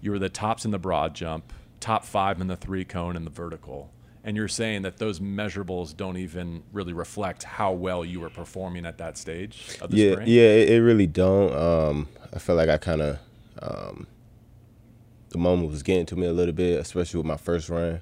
You 0.02 0.12
were 0.12 0.20
the 0.20 0.30
tops 0.30 0.66
in 0.66 0.72
the 0.72 0.80
broad 0.80 1.16
jump, 1.16 1.52
top 1.80 2.06
five 2.06 2.40
in 2.40 2.48
the 2.48 2.56
three 2.56 2.86
cone 2.86 3.16
and 3.16 3.26
the 3.26 3.32
vertical. 3.32 3.92
And 4.26 4.36
you're 4.36 4.48
saying 4.48 4.82
that 4.82 4.98
those 4.98 5.20
measurables 5.20 5.96
don't 5.96 6.18
even 6.18 6.64
really 6.74 6.94
reflect 6.94 7.44
how 7.44 7.74
well 7.74 8.04
you 8.04 8.20
were 8.20 8.32
performing 8.32 8.86
at 8.86 8.98
that 8.98 9.20
stage 9.20 9.78
of 9.82 9.92
the 9.92 9.98
yeah, 9.98 10.12
sprint? 10.14 10.28
yeah, 10.30 10.42
it, 10.42 10.70
it 10.72 10.82
really 10.82 11.06
don't. 11.06 11.56
Um, 11.56 12.08
I 12.34 12.40
feel 12.40 12.56
like 12.56 12.68
I 12.68 12.78
kind 12.78 13.02
of 13.02 13.20
um, 13.62 14.08
the 15.30 15.38
moment 15.38 15.70
was 15.70 15.84
getting 15.84 16.06
to 16.08 16.16
me 16.16 16.26
a 16.26 16.34
little 16.34 16.54
bit, 16.54 16.80
especially 16.80 17.20
with 17.20 17.28
my 17.28 17.38
first 17.38 17.70
run. 17.70 18.02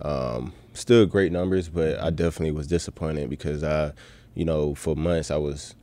Um, 0.00 0.52
still 0.74 1.06
great 1.06 1.32
numbers, 1.32 1.68
but 1.68 1.98
I 1.98 2.10
definitely 2.10 2.52
was 2.52 2.66
disappointed 2.66 3.30
because 3.30 3.64
I, 3.64 3.92
you 4.34 4.44
know, 4.44 4.74
for 4.74 4.94
months 4.94 5.30
I 5.30 5.36
was, 5.36 5.74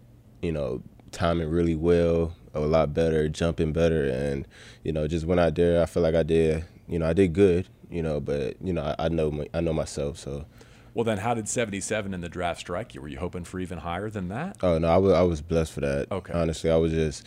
you 0.41 0.51
know, 0.51 0.81
timing 1.11 1.49
really 1.49 1.75
well, 1.75 2.33
a 2.53 2.59
lot 2.61 2.93
better, 2.93 3.27
jumping 3.29 3.73
better, 3.73 4.05
and 4.05 4.47
you 4.83 4.91
know, 4.91 5.07
just 5.07 5.25
went 5.25 5.39
out 5.39 5.55
there. 5.55 5.81
I 5.81 5.85
feel 5.85 6.03
like 6.03 6.15
I 6.15 6.23
did, 6.23 6.65
you 6.87 6.99
know, 6.99 7.07
I 7.07 7.13
did 7.13 7.33
good, 7.33 7.67
you 7.91 8.01
know, 8.01 8.19
but 8.19 8.55
you 8.61 8.73
know, 8.73 8.81
I, 8.81 9.05
I 9.05 9.09
know 9.09 9.31
my, 9.31 9.47
I 9.53 9.61
know 9.61 9.73
myself, 9.73 10.17
so. 10.17 10.45
Well, 10.93 11.05
then 11.05 11.19
how 11.19 11.33
did 11.33 11.47
77 11.47 12.13
in 12.13 12.21
the 12.21 12.27
draft 12.27 12.59
strike 12.59 12.93
you? 12.93 13.01
Were 13.01 13.07
you 13.07 13.19
hoping 13.19 13.45
for 13.45 13.59
even 13.59 13.77
higher 13.77 14.09
than 14.09 14.27
that? 14.29 14.57
Oh 14.61 14.77
no, 14.77 14.87
I 14.87 14.97
was 14.97 15.13
I 15.13 15.21
was 15.21 15.41
blessed 15.41 15.71
for 15.71 15.81
that. 15.81 16.11
Okay. 16.11 16.33
Honestly, 16.33 16.69
I 16.69 16.75
was 16.75 16.91
just 16.91 17.25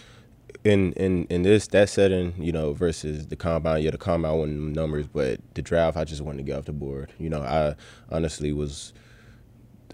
in 0.65 0.93
in 0.95 1.25
in 1.25 1.43
this 1.43 1.67
that 1.69 1.89
setting, 1.89 2.35
you 2.39 2.53
know, 2.53 2.73
versus 2.73 3.27
the 3.27 3.37
combine. 3.37 3.83
Yeah, 3.83 3.91
the 3.91 3.99
combine 3.99 4.37
won 4.37 4.73
numbers, 4.73 5.07
but 5.07 5.41
the 5.55 5.63
draft, 5.63 5.97
I 5.97 6.05
just 6.05 6.21
wanted 6.21 6.39
to 6.39 6.43
get 6.45 6.59
off 6.59 6.65
the 6.67 6.73
board. 6.73 7.13
You 7.19 7.31
know, 7.31 7.43
I 7.43 7.75
honestly 8.11 8.53
was, 8.53 8.93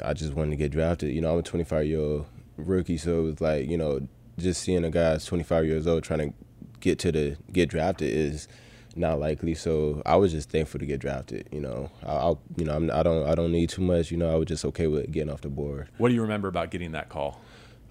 I 0.04 0.14
just 0.14 0.34
wanted 0.34 0.50
to 0.50 0.56
get 0.56 0.72
drafted. 0.72 1.14
You 1.14 1.20
know, 1.20 1.32
I'm 1.32 1.38
a 1.38 1.42
25 1.42 1.86
year 1.86 2.00
old 2.00 2.26
rookie, 2.56 2.98
so 2.98 3.20
it 3.20 3.22
was 3.22 3.40
like 3.40 3.68
you 3.68 3.76
know, 3.76 4.06
just 4.38 4.62
seeing 4.62 4.84
a 4.84 4.90
guy 4.90 5.10
that's 5.10 5.24
25 5.26 5.64
years 5.64 5.86
old 5.86 6.02
trying 6.02 6.30
to 6.30 6.34
get 6.80 6.98
to 7.00 7.12
the 7.12 7.36
get 7.52 7.68
drafted 7.68 8.12
is 8.12 8.48
not 8.96 9.20
likely. 9.20 9.54
So 9.54 10.02
I 10.04 10.16
was 10.16 10.32
just 10.32 10.50
thankful 10.50 10.80
to 10.80 10.86
get 10.86 11.00
drafted. 11.00 11.48
You 11.52 11.60
know, 11.60 11.90
I, 12.04 12.12
I 12.12 12.34
you 12.56 12.64
know 12.64 12.74
I'm, 12.74 12.90
I 12.90 13.02
don't 13.02 13.26
I 13.26 13.34
don't 13.34 13.52
need 13.52 13.70
too 13.70 13.82
much. 13.82 14.10
You 14.10 14.16
know, 14.16 14.32
I 14.32 14.36
was 14.36 14.46
just 14.46 14.64
okay 14.66 14.86
with 14.86 15.10
getting 15.10 15.30
off 15.30 15.40
the 15.40 15.48
board. 15.48 15.88
What 15.98 16.08
do 16.08 16.14
you 16.14 16.22
remember 16.22 16.48
about 16.48 16.70
getting 16.70 16.92
that 16.92 17.08
call? 17.08 17.40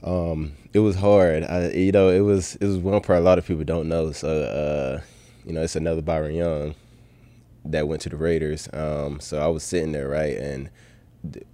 Um, 0.04 0.54
it 0.74 0.80
was 0.80 0.96
hard. 0.96 1.44
I, 1.44 1.72
you 1.72 1.92
know, 1.92 2.10
it 2.10 2.22
was 2.22 2.56
it 2.56 2.66
was 2.66 2.78
one 2.78 3.02
part 3.02 3.20
a 3.20 3.22
lot 3.22 3.38
of 3.38 3.46
people 3.46 3.64
don't 3.64 3.90
know. 3.90 4.12
So, 4.12 4.30
uh, 4.30 5.02
you 5.46 5.54
know, 5.54 5.62
it's 5.62 5.76
another 5.76 6.02
Byron 6.02 6.36
Young 6.36 6.76
that 7.66 7.88
went 7.88 8.02
to 8.04 8.10
the 8.10 8.16
Raiders. 8.16 8.70
Um, 8.74 9.20
so 9.20 9.40
I 9.40 9.48
was 9.48 9.64
sitting 9.64 9.92
there, 9.92 10.08
right, 10.08 10.38
and 10.38 10.70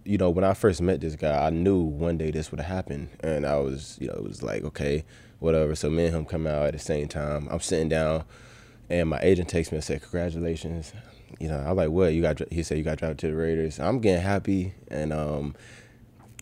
you 0.03 0.17
know, 0.17 0.29
when 0.29 0.43
I 0.43 0.53
first 0.53 0.81
met 0.81 1.01
this 1.01 1.15
guy, 1.15 1.45
I 1.45 1.49
knew 1.49 1.79
one 1.79 2.17
day 2.17 2.31
this 2.31 2.51
would 2.51 2.59
happen, 2.59 3.09
and 3.21 3.45
I 3.45 3.57
was, 3.57 3.97
you 3.99 4.07
know, 4.07 4.13
it 4.13 4.23
was 4.23 4.43
like, 4.43 4.63
okay, 4.63 5.03
whatever. 5.39 5.75
So 5.75 5.89
me 5.89 6.05
and 6.05 6.15
him 6.15 6.25
come 6.25 6.45
out 6.45 6.67
at 6.67 6.73
the 6.73 6.79
same 6.79 7.07
time. 7.07 7.47
I'm 7.49 7.59
sitting 7.59 7.89
down, 7.89 8.25
and 8.89 9.09
my 9.09 9.19
agent 9.21 9.49
takes 9.49 9.71
me 9.71 9.77
and 9.77 9.83
said, 9.83 10.01
"Congratulations." 10.01 10.93
You 11.39 11.47
know, 11.49 11.57
I'm 11.59 11.75
like, 11.75 11.89
"What? 11.89 12.13
You 12.13 12.21
got?" 12.21 12.41
He 12.51 12.63
said, 12.63 12.77
"You 12.77 12.83
got 12.83 12.97
drafted 12.97 13.19
to 13.19 13.27
the 13.27 13.35
Raiders." 13.35 13.79
I'm 13.79 13.99
getting 13.99 14.21
happy, 14.23 14.73
and 14.89 15.11
um, 15.11 15.55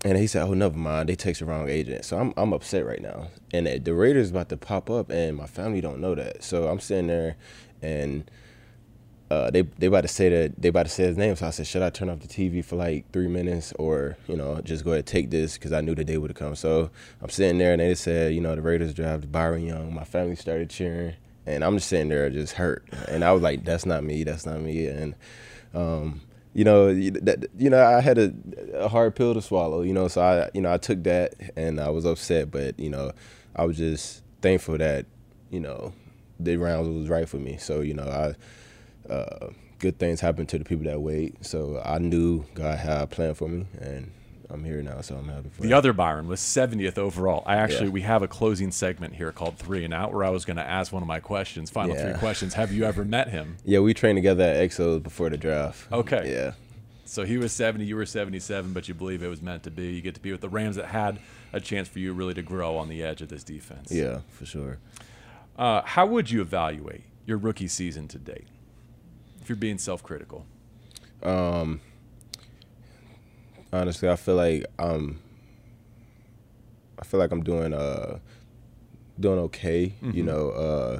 and 0.06 0.18
he 0.18 0.28
said, 0.28 0.44
"Oh, 0.44 0.54
never 0.54 0.78
mind. 0.78 1.10
They 1.10 1.16
text 1.16 1.40
the 1.40 1.46
wrong 1.46 1.70
agent." 1.70 2.06
So 2.06 2.18
I'm 2.18 2.34
I'm 2.38 2.54
upset 2.54 2.86
right 2.86 3.02
now, 3.02 3.28
and 3.54 3.66
the- 3.68 3.94
Raiders 3.94 4.32
about 4.32 4.50
to 4.50 4.58
pop 4.58 4.90
up, 4.90 5.10
and 5.10 5.38
my 5.38 5.48
family 5.48 5.82
don't 5.82 6.00
know 6.00 6.16
that. 6.16 6.44
So 6.44 6.68
I'm 6.68 6.80
sitting 6.80 7.08
there, 7.08 7.36
and 7.82 8.30
uh, 9.32 9.50
they 9.50 9.62
they 9.62 9.88
about 9.88 10.02
to 10.02 10.08
say 10.08 10.30
that 10.30 10.62
they 10.62 10.70
about 10.70 10.84
to 10.86 10.92
say 10.92 11.06
his 11.06 11.18
name. 11.18 11.36
So 11.36 11.48
I 11.48 11.50
said, 11.52 11.66
"Should 11.66 11.82
I 11.82 11.90
turn 11.90 12.10
off 12.10 12.20
the 12.20 12.28
TV 12.28 12.64
for 12.64 12.76
like 12.76 13.10
three 13.12 13.28
minutes, 13.28 13.74
or 13.80 14.18
you 14.28 14.36
know, 14.36 14.60
just 14.62 14.84
go 14.84 14.92
ahead 14.92 15.00
and 15.00 15.08
take 15.08 15.32
this?" 15.32 15.58
Because 15.58 15.72
I 15.72 15.82
knew 15.82 15.96
the 15.96 16.04
day 16.04 16.18
would 16.18 16.30
have 16.30 16.38
come. 16.38 16.56
So 16.56 16.92
I'm 17.22 17.30
sitting 17.30 17.58
there, 17.58 17.72
and 17.72 17.80
they 17.82 17.96
said, 17.96 18.34
"You 18.36 18.42
know, 18.42 18.56
the 18.56 18.62
Raiders 18.62 18.94
drafted 18.94 19.32
Byron 19.32 19.66
Young." 19.66 19.94
My 19.94 20.04
family 20.04 20.36
started 20.36 20.70
cheering, 20.70 21.14
and 21.46 21.64
I'm 21.64 21.78
just 21.78 21.90
sitting 21.90 22.10
there, 22.10 22.30
just 22.30 22.54
hurt. 22.54 22.86
And 23.08 23.24
I 23.24 23.32
was 23.32 23.42
like, 23.42 23.66
"That's 23.66 23.86
not 23.86 24.04
me. 24.04 24.24
That's 24.24 24.46
not 24.46 24.62
me." 24.62 24.88
And 24.88 25.16
um, 25.74 26.22
you 26.54 26.64
know, 26.64 26.94
that 26.94 27.48
you 27.58 27.70
know, 27.70 27.84
I 27.84 28.02
had 28.02 28.18
a, 28.18 28.34
a 28.76 28.88
hard 28.88 29.16
pill 29.16 29.34
to 29.34 29.42
swallow. 29.42 29.82
You 29.82 29.94
know, 29.94 30.08
so 30.08 30.22
I 30.22 30.50
you 30.54 30.62
know 30.62 30.72
I 30.72 30.78
took 30.78 31.04
that, 31.04 31.34
and 31.56 31.80
I 31.80 31.90
was 31.90 32.06
upset, 32.06 32.52
but 32.52 32.80
you 32.80 32.90
know, 32.90 33.12
I 33.56 33.66
was 33.66 33.78
just 33.78 34.24
thankful 34.42 34.78
that 34.78 35.06
you 35.50 35.60
know 35.60 35.94
the 36.40 36.58
rounds 36.58 36.90
was 36.90 37.10
right 37.10 37.28
for 37.28 37.38
me. 37.38 37.58
So 37.58 37.82
you 37.82 37.94
know, 37.94 38.36
I 39.10 39.12
uh, 39.12 39.50
good 39.80 40.00
things 40.00 40.22
happen 40.22 40.46
to 40.46 40.58
the 40.58 40.64
people 40.64 40.86
that 40.86 41.02
wait. 41.02 41.44
So 41.46 41.82
I 41.84 41.98
knew 41.98 42.46
God 42.54 42.78
had 42.78 43.02
a 43.02 43.08
plan 43.08 43.34
for 43.34 43.48
me, 43.48 43.66
and 43.80 44.12
I'm 44.54 44.64
here 44.64 44.82
now. 44.84 45.02
So 45.02 45.16
I'm 45.16 45.28
happy 45.28 45.50
for 45.50 45.64
The 45.64 45.70
that. 45.70 45.76
other 45.76 45.94
Byron 45.94 46.28
was 46.28 46.40
70th 46.40 46.98
overall. 46.98 47.42
I 47.46 47.56
actually, 47.56 47.86
Yeah. 47.88 47.92
we 47.94 48.02
have 48.02 48.22
a 48.22 48.28
closing 48.28 48.72
segment 48.72 49.16
here 49.16 49.32
called 49.32 49.58
Three 49.58 49.84
and 49.84 49.94
Out 49.94 50.14
where 50.14 50.24
I 50.24 50.30
was 50.30 50.46
going 50.46 50.58
to 50.58 50.64
ask 50.68 50.92
one 50.94 51.02
of 51.02 51.08
my 51.08 51.20
questions, 51.20 51.70
final 51.72 51.96
three 51.96 52.14
questions. 52.14 52.54
Have 52.54 52.72
you 52.72 52.84
ever 52.86 53.04
met 53.04 53.30
him? 53.30 53.58
Yeah, 53.66 53.80
we 53.80 53.94
trained 53.94 54.18
together 54.18 54.44
at 54.44 54.56
Exos 54.58 55.02
before 55.02 55.30
the 55.30 55.38
draft. 55.38 55.92
Okay. 55.92 56.32
Yeah. 56.32 56.52
So 57.06 57.26
he 57.26 57.38
was 57.38 57.52
70, 57.52 57.84
you 57.86 57.96
were 57.96 58.06
77, 58.06 58.74
but 58.74 58.88
you 58.88 58.94
believe 58.94 59.24
it 59.24 59.28
was 59.28 59.42
meant 59.42 59.64
to 59.64 59.72
be. 59.72 59.88
You 59.94 60.02
get 60.02 60.16
to 60.16 60.22
be 60.22 60.32
with 60.32 60.42
the 60.42 60.50
Rams 60.50 60.76
that 60.76 60.88
had 60.88 61.20
a 61.52 61.60
chance 61.60 61.88
for 61.88 62.00
you 62.00 62.14
really 62.14 62.34
to 62.36 62.42
grow 62.42 62.78
on 62.78 62.90
the 62.90 63.04
edge 63.04 63.22
of 63.22 63.30
this 63.30 63.44
defense. 63.44 63.92
Yeah, 63.92 64.20
for 64.30 64.46
sure. 64.46 64.78
Uh, 65.58 65.82
how 65.84 66.06
would 66.06 66.32
you 66.32 66.42
evaluate 66.42 67.04
your 67.26 67.38
rookie 67.38 67.68
season 67.68 68.08
to 68.10 68.18
date? 68.18 68.48
If 69.42 69.50
you're 69.50 69.56
being 69.56 69.78
self 69.78 70.02
critical. 70.04 70.46
Um, 71.22 71.82
honestly, 73.74 74.08
I 74.10 74.16
feel 74.16 74.36
like 74.36 74.66
um, 74.80 75.20
I 77.00 77.04
feel 77.06 77.20
like 77.20 77.32
I'm 77.32 77.44
doing 77.44 77.74
uh, 77.74 78.20
doing 79.20 79.40
okay. 79.40 79.94
You 80.02 80.24
Mhm. 80.24 80.26
know, 80.26 80.50
uh, 80.52 81.00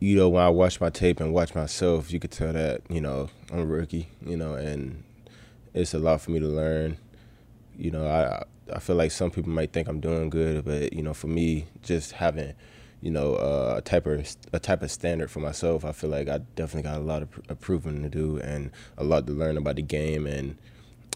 you 0.00 0.16
know, 0.16 0.28
when 0.28 0.42
I 0.42 0.48
watch 0.48 0.80
my 0.80 0.90
tape 0.90 1.20
and 1.20 1.32
watch 1.32 1.54
myself, 1.54 2.12
you 2.12 2.18
could 2.18 2.32
tell 2.32 2.52
that 2.52 2.80
you 2.88 3.00
know 3.00 3.28
I'm 3.52 3.60
a 3.60 3.64
rookie. 3.66 4.08
You 4.24 4.36
know, 4.36 4.54
and 4.54 5.04
it's 5.74 5.94
a 5.94 5.98
lot 5.98 6.20
for 6.20 6.30
me 6.32 6.40
to 6.40 6.48
learn. 6.48 6.96
You 7.76 7.90
know, 7.90 8.06
I 8.06 8.44
I 8.74 8.78
feel 8.78 8.96
like 8.96 9.10
some 9.12 9.30
people 9.30 9.50
might 9.52 9.72
think 9.72 9.88
I'm 9.88 10.00
doing 10.00 10.30
good, 10.30 10.64
but 10.64 10.92
you 10.92 11.02
know, 11.02 11.14
for 11.14 11.28
me, 11.28 11.66
just 11.82 12.12
having 12.12 12.54
you 13.00 13.10
know 13.10 13.34
uh, 13.34 13.74
a 13.78 13.82
type 13.82 14.06
of 14.06 14.26
a 14.52 14.58
type 14.58 14.82
of 14.82 14.90
standard 14.90 15.30
for 15.30 15.40
myself, 15.40 15.84
I 15.84 15.92
feel 15.92 16.10
like 16.10 16.28
I 16.28 16.38
definitely 16.56 16.88
got 16.90 16.98
a 16.98 17.04
lot 17.04 17.22
of 17.22 17.30
pr- 17.30 17.40
improving 17.50 18.02
to 18.02 18.08
do 18.08 18.38
and 18.40 18.70
a 18.96 19.04
lot 19.04 19.26
to 19.26 19.32
learn 19.32 19.56
about 19.56 19.76
the 19.76 19.82
game 19.82 20.26
and 20.26 20.56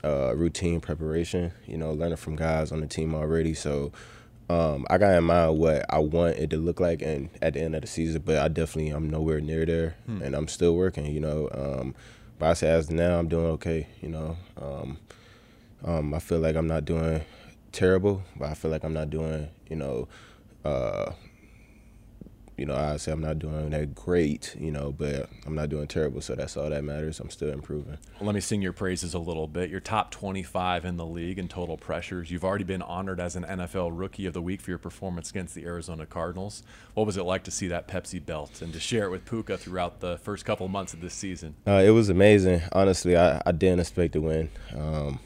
uh, 0.05 0.35
routine 0.37 0.81
preparation. 0.81 1.53
You 1.67 1.79
know, 1.79 1.93
learning 1.93 2.17
from 2.17 2.37
guys 2.37 2.73
on 2.73 2.81
the 2.81 2.87
team 2.87 3.15
already. 3.15 3.55
So 3.55 3.93
um, 4.49 4.87
I 4.91 4.99
got 4.99 5.15
in 5.17 5.25
mind 5.25 5.59
what 5.59 5.85
I 5.91 5.99
want 5.99 6.37
it 6.37 6.51
to 6.51 6.57
look 6.57 6.79
like, 6.81 7.03
and 7.03 7.29
at 7.43 7.55
the 7.55 7.61
end 7.63 7.75
of 7.75 7.81
the 7.83 7.87
season, 7.89 8.23
but 8.25 8.39
I 8.39 8.49
definitely 8.49 8.91
I'm 8.91 9.11
nowhere 9.11 9.41
near 9.41 9.67
there, 9.67 9.97
Hmm. 10.07 10.23
and 10.23 10.35
I'm 10.37 10.49
still 10.49 10.77
working. 10.77 11.07
You 11.07 11.21
know, 11.21 11.49
um, 11.53 11.95
but 12.39 12.51
I 12.51 12.55
say 12.55 12.69
as 12.69 12.89
of 12.89 12.95
now 12.95 13.19
I'm 13.19 13.29
doing 13.29 13.47
okay. 13.47 13.89
You 14.01 14.09
know, 14.11 14.37
um, 14.61 14.99
um, 15.85 16.15
I 16.15 16.19
feel 16.19 16.39
like 16.39 16.57
I'm 16.57 16.67
not 16.69 16.85
doing 16.85 17.23
terrible, 17.73 18.23
but 18.37 18.49
I 18.51 18.55
feel 18.55 18.71
like 18.71 18.85
I'm 18.85 18.95
not 18.95 19.11
doing 19.11 19.49
you 19.69 19.77
know. 19.77 20.09
Uh, 20.65 21.13
you 22.57 22.65
know, 22.65 22.75
I 22.75 22.97
say 22.97 23.13
I'm 23.13 23.21
not 23.21 23.39
doing 23.39 23.71
that 23.71 23.95
great, 23.95 24.57
you 24.59 24.71
know, 24.71 24.91
but 24.91 25.29
I'm 25.45 25.55
not 25.55 25.69
doing 25.69 25.87
terrible. 25.87 26.23
So 26.23 26.35
that's 26.35 26.57
all 26.57 26.71
that 26.71 26.85
matters. 26.85 27.21
I'm 27.21 27.29
still 27.29 27.51
improving. 27.51 27.99
Well, 28.19 28.27
let 28.27 28.35
me 28.35 28.41
sing 28.41 28.63
your 28.63 28.73
praises 28.73 29.13
a 29.13 29.19
little 29.19 29.47
bit. 29.47 29.69
You're 29.69 29.81
top 29.81 30.11
25 30.11 30.87
in 30.87 30.97
the 30.97 31.05
league 31.05 31.39
in 31.39 31.49
total 31.49 31.77
pressures. 31.77 32.31
You've 32.31 32.45
already 32.45 32.65
been 32.65 32.81
honored 32.81 33.21
as 33.21 33.37
an 33.37 33.45
NFL 33.45 33.91
Rookie 33.93 34.25
of 34.25 34.33
the 34.33 34.41
Week 34.41 34.63
for 34.63 34.71
your 34.71 34.79
performance 34.79 35.29
against 35.31 35.55
the 35.55 35.67
Arizona 35.67 36.07
Cardinals. 36.07 36.63
What 36.95 37.05
was 37.05 37.19
it 37.19 37.25
like 37.25 37.45
to 37.45 37.51
see 37.51 37.69
that 37.69 37.89
Pepsi 37.89 38.25
belt 38.25 38.63
and 38.63 38.73
to 38.73 38.81
share 38.81 39.05
it 39.05 39.11
with 39.11 39.27
Puka 39.27 39.59
throughout 39.59 40.01
the 40.01 40.17
first 40.19 40.47
couple 40.47 40.67
months 40.69 40.95
of 40.95 41.03
this 41.03 41.15
season? 41.15 41.57
Uh, 41.67 41.83
it 41.85 41.91
was 41.91 42.09
amazing. 42.09 42.63
Honestly, 42.73 43.17
I, 43.19 43.43
I 43.45 43.53
didn't 43.53 43.81
expect 43.81 44.15
to 44.15 44.23
win. 44.23 44.49
Um, 44.75 45.21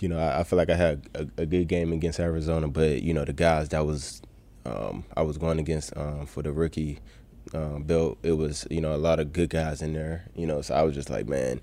you 0.00 0.08
know, 0.08 0.18
I, 0.18 0.40
I, 0.40 0.44
feel 0.44 0.58
like 0.58 0.70
I 0.70 0.76
had 0.76 1.08
a, 1.14 1.42
a, 1.42 1.46
good 1.46 1.66
game 1.66 1.92
against 1.92 2.20
Arizona, 2.20 2.68
but 2.68 3.02
you 3.02 3.12
know, 3.12 3.24
the 3.24 3.32
guys 3.32 3.70
that 3.70 3.84
was 3.84 4.22
um, 4.68 5.04
I 5.16 5.22
was 5.22 5.38
going 5.38 5.58
against 5.58 5.96
um, 5.96 6.26
for 6.26 6.42
the 6.42 6.52
rookie 6.52 6.98
um, 7.54 7.84
belt, 7.84 8.18
it 8.22 8.32
was 8.32 8.66
you 8.70 8.80
know 8.80 8.94
a 8.94 8.98
lot 8.98 9.20
of 9.20 9.32
good 9.32 9.50
guys 9.50 9.82
in 9.82 9.92
there. 9.92 10.26
You 10.34 10.46
know, 10.46 10.62
so 10.62 10.74
I 10.74 10.82
was 10.82 10.94
just 10.94 11.10
like, 11.10 11.26
man, 11.26 11.60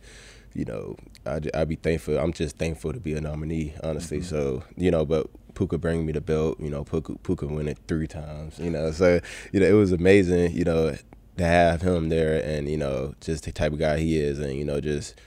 you 0.53 0.65
know, 0.65 0.95
I 1.25 1.41
I 1.53 1.65
be 1.65 1.75
thankful. 1.75 2.17
I'm 2.17 2.33
just 2.33 2.57
thankful 2.57 2.93
to 2.93 2.99
be 2.99 3.13
a 3.13 3.21
nominee, 3.21 3.73
honestly. 3.83 4.19
Mm-hmm. 4.19 4.35
So 4.35 4.63
you 4.75 4.91
know, 4.91 5.05
but 5.05 5.27
Puka 5.53 5.77
bring 5.77 6.05
me 6.05 6.11
the 6.11 6.21
belt. 6.21 6.59
You 6.59 6.69
know, 6.69 6.83
Puka 6.83 7.15
Puka 7.19 7.47
win 7.47 7.67
it 7.67 7.77
three 7.87 8.07
times. 8.07 8.59
You 8.59 8.71
know, 8.71 8.91
so 8.91 9.19
you 9.51 9.59
know 9.59 9.67
it 9.67 9.73
was 9.73 9.91
amazing. 9.91 10.53
You 10.53 10.63
know, 10.63 10.95
to 11.37 11.43
have 11.43 11.81
him 11.81 12.09
there, 12.09 12.43
and 12.43 12.67
you 12.67 12.77
know, 12.77 13.13
just 13.21 13.43
the 13.43 13.51
type 13.51 13.73
of 13.73 13.79
guy 13.79 13.99
he 13.99 14.17
is, 14.17 14.39
and 14.39 14.53
you 14.57 14.65
know, 14.65 14.81
just. 14.81 15.19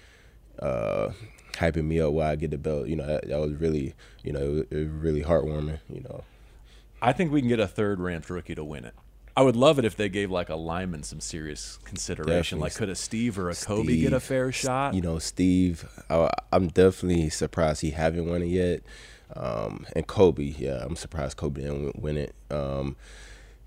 Uh, 0.61 1.13
hyping 1.53 1.85
me 1.85 2.01
up 2.01 2.13
while 2.13 2.31
I 2.31 2.37
get 2.37 2.51
the 2.51 2.59
belt, 2.59 2.89
you 2.89 2.97
know, 2.97 3.07
that, 3.07 3.29
that 3.29 3.39
was 3.39 3.53
really, 3.55 3.95
you 4.25 4.33
know, 4.33 4.41
it 4.41 4.49
was, 4.49 4.61
it 4.71 4.77
was 4.77 4.89
really 4.89 5.23
heartwarming, 5.23 5.79
you 5.89 6.01
know. 6.01 6.25
I 7.01 7.13
think 7.13 7.33
we 7.33 7.41
can 7.41 7.49
get 7.49 7.61
a 7.61 7.69
third 7.69 8.01
Rams 8.01 8.29
rookie 8.31 8.55
to 8.55 8.65
win 8.65 8.85
it. 8.85 8.95
I 9.37 9.43
would 9.43 9.55
love 9.55 9.79
it 9.79 9.85
if 9.85 9.97
they 9.97 10.09
gave 10.09 10.33
like 10.33 10.49
a 10.49 10.57
lineman 10.57 11.05
some 11.05 11.21
serious 11.21 11.79
consideration. 11.85 12.59
Definitely. 12.59 12.61
Like, 12.61 12.75
could 12.75 12.89
a 12.89 12.97
Steve 12.97 13.39
or 13.39 13.51
a 13.51 13.55
Steve, 13.55 13.69
Kobie 13.69 14.01
get 14.01 14.13
a 14.13 14.19
fair 14.19 14.51
shot? 14.51 14.95
You 14.95 15.01
know, 15.01 15.21
Steve, 15.21 15.89
I, 16.11 16.29
am 16.53 16.69
definitely 16.69 17.31
surprised 17.31 17.83
he 17.83 17.93
haven't 17.93 18.29
won 18.29 18.43
it 18.43 18.47
yet. 18.47 18.83
Um, 19.37 19.87
and 19.95 20.09
Kobie, 20.09 20.59
yeah, 20.59 20.83
I'm 20.85 20.97
surprised 20.97 21.37
Kobie 21.37 21.63
didn't 21.63 22.01
win 22.01 22.17
it. 22.17 22.35
Um, 22.51 22.97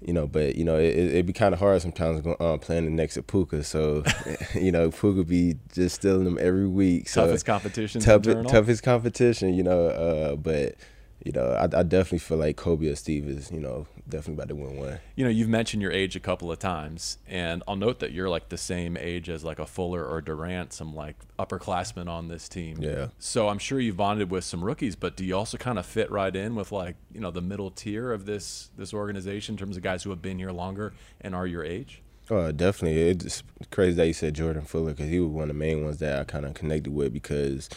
you 0.01 0.13
know, 0.13 0.27
but 0.27 0.55
you 0.55 0.65
know, 0.65 0.77
it, 0.77 0.97
it'd 0.97 1.25
be 1.25 1.31
kind 1.31 1.53
of 1.53 1.59
hard 1.59 1.81
sometimes 1.81 2.19
going, 2.19 2.35
um, 2.41 2.59
playing 2.59 2.83
the 2.83 2.91
next 2.91 3.13
to 3.13 3.23
Puka. 3.23 3.63
So, 3.63 4.03
you 4.55 4.73
know, 4.73 4.91
Puka 4.91 5.23
be 5.23 5.55
just 5.71 5.95
stealing 5.95 6.25
them 6.25 6.37
every 6.41 6.67
week. 6.67 7.07
So 7.07 7.25
toughest 7.25 7.45
competition. 7.45 8.01
Tough, 8.01 8.23
toughest 8.23 8.83
competition. 8.83 9.53
You 9.53 9.63
know, 9.63 9.87
uh, 9.87 10.35
but 10.35 10.75
you 11.23 11.31
know, 11.31 11.51
I, 11.51 11.63
I, 11.63 11.83
definitely 11.83 12.19
feel 12.19 12.37
like 12.37 12.57
Kobie 12.57 12.91
or 12.91 12.95
Steve 12.95 13.27
is, 13.27 13.51
you 13.51 13.59
know, 13.59 13.85
definitely 14.09 14.35
about 14.35 14.49
to 14.49 14.55
win 14.55 14.77
one. 14.77 14.99
You 15.15 15.23
know, 15.23 15.29
you've 15.29 15.49
mentioned 15.49 15.81
your 15.81 15.91
age 15.91 16.15
a 16.15 16.19
couple 16.19 16.51
of 16.51 16.57
times, 16.57 17.19
and 17.27 17.61
I'll 17.67 17.75
note 17.75 17.99
that 17.99 18.11
you're 18.11 18.29
like 18.29 18.49
the 18.49 18.57
same 18.57 18.97
age 18.97 19.29
as 19.29 19.43
like 19.43 19.59
a 19.59 19.67
Fuller 19.67 20.03
or 20.03 20.21
Durant, 20.21 20.73
some 20.73 20.95
like 20.95 21.15
upperclassmen 21.37 22.07
on 22.07 22.27
this 22.27 22.49
team. 22.49 22.77
Yeah. 22.81 23.07
So 23.19 23.49
I'm 23.49 23.59
sure 23.59 23.79
you've 23.79 23.97
bonded 23.97 24.31
with 24.31 24.43
some 24.43 24.65
rookies, 24.65 24.95
but 24.95 25.15
do 25.15 25.23
you 25.23 25.35
also 25.35 25.57
kind 25.57 25.77
of 25.77 25.85
fit 25.85 26.09
right 26.09 26.35
in 26.35 26.55
with 26.55 26.71
like 26.71 26.95
you 27.13 27.19
know 27.19 27.31
the 27.31 27.41
middle 27.41 27.69
tier 27.69 28.11
of 28.11 28.25
this 28.25 28.71
this 28.77 28.93
organization 28.93 29.53
in 29.53 29.59
terms 29.59 29.77
of 29.77 29.83
guys 29.83 30.03
who 30.03 30.09
have 30.09 30.21
been 30.21 30.39
here 30.39 30.51
longer 30.51 30.93
and 31.19 31.35
are 31.35 31.45
your 31.45 31.63
age? 31.63 32.01
Oh, 32.31 32.51
definitely. 32.51 33.01
It's 33.09 33.43
crazy 33.71 33.95
that 33.97 34.07
you 34.07 34.13
said 34.13 34.35
Jordan 34.35 34.63
Fuller 34.63 34.91
because 34.91 35.09
he 35.09 35.19
was 35.19 35.29
one 35.29 35.43
of 35.43 35.47
the 35.49 35.53
main 35.53 35.83
ones 35.83 35.97
that 35.97 36.19
I 36.19 36.23
kind 36.23 36.45
of 36.45 36.53
connected 36.53 36.93
with 36.93 37.11
because 37.11 37.69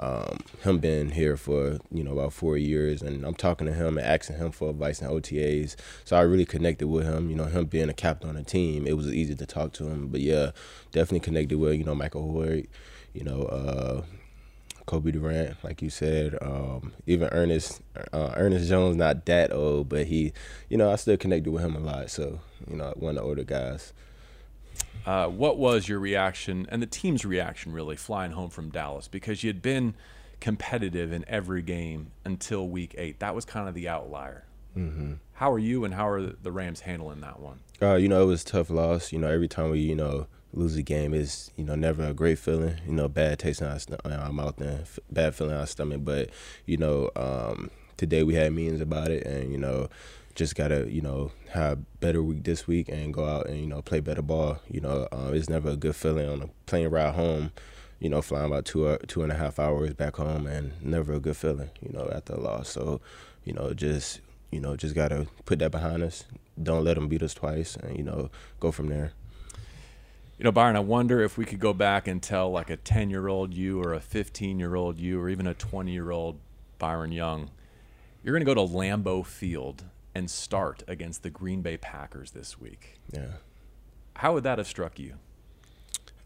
um, 0.00 0.38
him 0.62 0.78
being 0.78 1.10
here 1.10 1.36
for 1.36 1.78
you 1.92 2.02
know 2.02 2.12
about 2.12 2.32
four 2.32 2.56
years, 2.56 3.02
and 3.02 3.24
I'm 3.24 3.34
talking 3.34 3.66
to 3.66 3.72
him 3.72 3.98
and 3.98 4.06
asking 4.06 4.36
him 4.36 4.50
for 4.50 4.70
advice 4.70 5.00
and 5.00 5.10
OTAs. 5.10 5.76
So 6.04 6.16
I 6.16 6.22
really 6.22 6.46
connected 6.46 6.88
with 6.88 7.04
him. 7.06 7.28
You 7.28 7.36
know, 7.36 7.44
him 7.44 7.66
being 7.66 7.90
a 7.90 7.94
captain 7.94 8.30
on 8.30 8.36
the 8.36 8.42
team, 8.42 8.86
it 8.86 8.96
was 8.96 9.12
easy 9.12 9.34
to 9.34 9.46
talk 9.46 9.72
to 9.74 9.88
him. 9.88 10.08
But 10.08 10.22
yeah, 10.22 10.52
definitely 10.90 11.20
connected 11.20 11.58
with 11.58 11.76
you 11.76 11.84
know 11.84 11.94
Michael 11.94 12.32
Hoecht, 12.32 12.66
you 13.12 13.24
know 13.24 13.42
uh, 13.42 14.02
Cobie 14.86 15.12
Durant, 15.12 15.62
like 15.62 15.82
you 15.82 15.90
said, 15.90 16.36
um, 16.40 16.92
even 17.06 17.28
Ernest 17.30 17.82
uh, 18.12 18.32
Ernest 18.36 18.68
Jones, 18.68 18.96
not 18.96 19.26
that 19.26 19.52
old, 19.52 19.88
but 19.90 20.06
he, 20.06 20.32
you 20.68 20.76
know, 20.76 20.90
I 20.90 20.96
still 20.96 21.16
connected 21.16 21.50
with 21.52 21.62
him 21.62 21.76
a 21.76 21.80
lot. 21.80 22.10
So 22.10 22.40
you 22.68 22.76
know, 22.76 22.92
one 22.96 23.10
of 23.10 23.22
the 23.22 23.28
older 23.28 23.44
guys. 23.44 23.92
Uh, 25.06 25.26
what 25.28 25.58
was 25.58 25.88
your 25.88 25.98
reaction 25.98 26.66
and 26.68 26.82
the 26.82 26.86
team's 26.86 27.24
reaction 27.24 27.72
really 27.72 27.96
flying 27.96 28.32
home 28.32 28.50
from 28.50 28.70
Dallas 28.70 29.08
because 29.08 29.42
you 29.42 29.48
had 29.48 29.62
been 29.62 29.94
competitive 30.40 31.12
in 31.12 31.24
every 31.28 31.62
game 31.62 32.10
until 32.24 32.68
week 32.68 32.94
eight. 32.98 33.20
That 33.20 33.34
was 33.34 33.44
kind 33.44 33.68
of 33.68 33.74
the 33.74 33.88
outlier. 33.88 34.44
Mm-hmm. 34.76 35.14
How 35.34 35.52
are 35.52 35.58
you 35.58 35.84
and 35.84 35.94
how 35.94 36.08
are 36.08 36.20
the 36.20 36.52
Rams 36.52 36.80
handling 36.80 37.20
that 37.20 37.40
one? 37.40 37.60
Uh, 37.80 37.94
you 37.94 38.08
know, 38.08 38.22
it 38.22 38.26
was 38.26 38.44
tough 38.44 38.70
loss. 38.70 39.12
You 39.12 39.18
know, 39.18 39.28
every 39.28 39.48
time 39.48 39.70
we, 39.70 39.80
you 39.80 39.94
know, 39.94 40.26
lose 40.52 40.76
a 40.76 40.82
game 40.82 41.14
is, 41.14 41.50
you 41.56 41.64
know, 41.64 41.74
never 41.74 42.04
a 42.04 42.14
great 42.14 42.38
feeling. 42.38 42.76
You 42.86 42.92
know, 42.92 43.08
bad 43.08 43.38
taste 43.38 43.60
in 43.60 43.66
our, 43.66 43.78
our 44.04 44.32
mouth 44.32 44.60
and 44.60 44.86
bad 45.10 45.34
feeling 45.34 45.54
in 45.54 45.60
our 45.60 45.66
stomach. 45.66 46.00
But, 46.04 46.30
you 46.66 46.76
know, 46.76 47.10
um, 47.16 47.70
today 47.96 48.22
we 48.22 48.34
had 48.34 48.52
meetings 48.52 48.80
about 48.80 49.10
it 49.10 49.26
and, 49.26 49.52
you 49.52 49.58
know, 49.58 49.88
just 50.40 50.54
gotta 50.54 50.90
you 50.90 51.02
know 51.02 51.30
have 51.50 51.78
better 52.00 52.22
week 52.22 52.44
this 52.44 52.66
week 52.66 52.88
and 52.88 53.12
go 53.12 53.26
out 53.26 53.46
and 53.46 53.60
you 53.60 53.66
know 53.66 53.82
play 53.82 54.00
better 54.00 54.22
ball. 54.22 54.58
You 54.70 54.80
know, 54.80 55.06
um, 55.12 55.34
it's 55.34 55.50
never 55.50 55.68
a 55.68 55.76
good 55.76 55.94
feeling 55.94 56.30
on 56.30 56.40
a 56.40 56.48
plane 56.64 56.88
ride 56.88 57.14
home. 57.14 57.52
You 57.98 58.08
know, 58.08 58.22
flying 58.22 58.46
about 58.46 58.64
two 58.64 58.86
uh, 58.86 58.96
two 59.06 59.22
and 59.22 59.30
a 59.30 59.34
half 59.34 59.58
hours 59.58 59.92
back 59.92 60.16
home 60.16 60.46
and 60.46 60.72
never 60.82 61.12
a 61.12 61.20
good 61.20 61.36
feeling. 61.36 61.68
You 61.82 61.92
know, 61.92 62.10
after 62.10 62.32
a 62.32 62.40
loss. 62.40 62.70
So, 62.70 63.02
you 63.44 63.52
know, 63.52 63.74
just 63.74 64.20
you 64.50 64.60
know 64.60 64.76
just 64.76 64.94
gotta 64.94 65.26
put 65.44 65.58
that 65.58 65.70
behind 65.70 66.02
us. 66.02 66.24
Don't 66.60 66.84
let 66.84 66.94
them 66.94 67.08
beat 67.08 67.22
us 67.22 67.34
twice, 67.34 67.76
and 67.76 67.98
you 67.98 68.02
know 68.02 68.30
go 68.60 68.72
from 68.72 68.88
there. 68.88 69.12
You 70.38 70.44
know, 70.44 70.52
Byron, 70.52 70.74
I 70.74 70.80
wonder 70.80 71.20
if 71.20 71.36
we 71.36 71.44
could 71.44 71.60
go 71.60 71.74
back 71.74 72.08
and 72.08 72.22
tell 72.22 72.50
like 72.50 72.70
a 72.70 72.78
10 72.78 73.10
year 73.10 73.28
old 73.28 73.52
you 73.52 73.82
or 73.82 73.92
a 73.92 74.00
15 74.00 74.58
year 74.58 74.74
old 74.74 74.98
you 74.98 75.20
or 75.20 75.28
even 75.28 75.46
a 75.46 75.52
20 75.52 75.92
year 75.92 76.10
old 76.10 76.38
Byron 76.78 77.12
Young, 77.12 77.50
you're 78.24 78.32
going 78.32 78.46
to 78.46 78.54
go 78.54 78.54
to 78.54 78.72
Lambeau 78.72 79.26
Field 79.26 79.84
and 80.14 80.30
start 80.30 80.82
against 80.88 81.22
the 81.22 81.30
Green 81.30 81.62
Bay 81.62 81.76
Packers 81.76 82.32
this 82.32 82.60
week. 82.60 83.00
Yeah. 83.12 83.34
How 84.16 84.34
would 84.34 84.44
that 84.44 84.58
have 84.58 84.66
struck 84.66 84.98
you? 84.98 85.14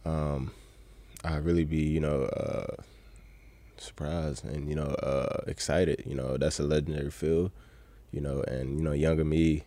Um, 0.05 0.53
I'd 1.25 1.45
really 1.45 1.65
be, 1.65 1.83
you 1.83 2.01
know, 2.01 2.25
uh, 2.25 2.83
surprised 3.79 4.45
and 4.45 4.69
you 4.69 4.75
know 4.75 4.87
uh, 5.03 5.43
excited. 5.47 6.03
You 6.07 6.15
know, 6.15 6.37
that's 6.37 6.59
a 6.59 6.65
legendary 6.65 7.11
field. 7.11 7.51
You 8.13 8.21
know, 8.21 8.43
and 8.43 8.79
you 8.79 8.85
know, 8.85 8.93
younger 8.93 9.25
me 9.25 9.65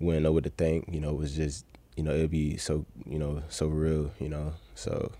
wouldn't 0.00 0.24
know 0.24 0.32
what 0.32 0.44
to 0.44 0.50
think. 0.50 0.88
You 0.90 1.00
know, 1.00 1.10
it 1.10 1.18
was 1.18 1.34
just 1.34 1.64
you 1.96 2.02
know 2.02 2.12
it'd 2.12 2.30
be 2.30 2.56
so 2.56 2.84
you 3.06 3.18
know 3.18 3.42
so 3.48 3.66
real. 3.66 4.10
You 4.18 4.28
know, 4.28 4.54
so 4.74 5.12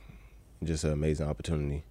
just 0.63 0.85
an 0.85 0.93
amazing 0.93 1.27
opportunity. 1.29 1.85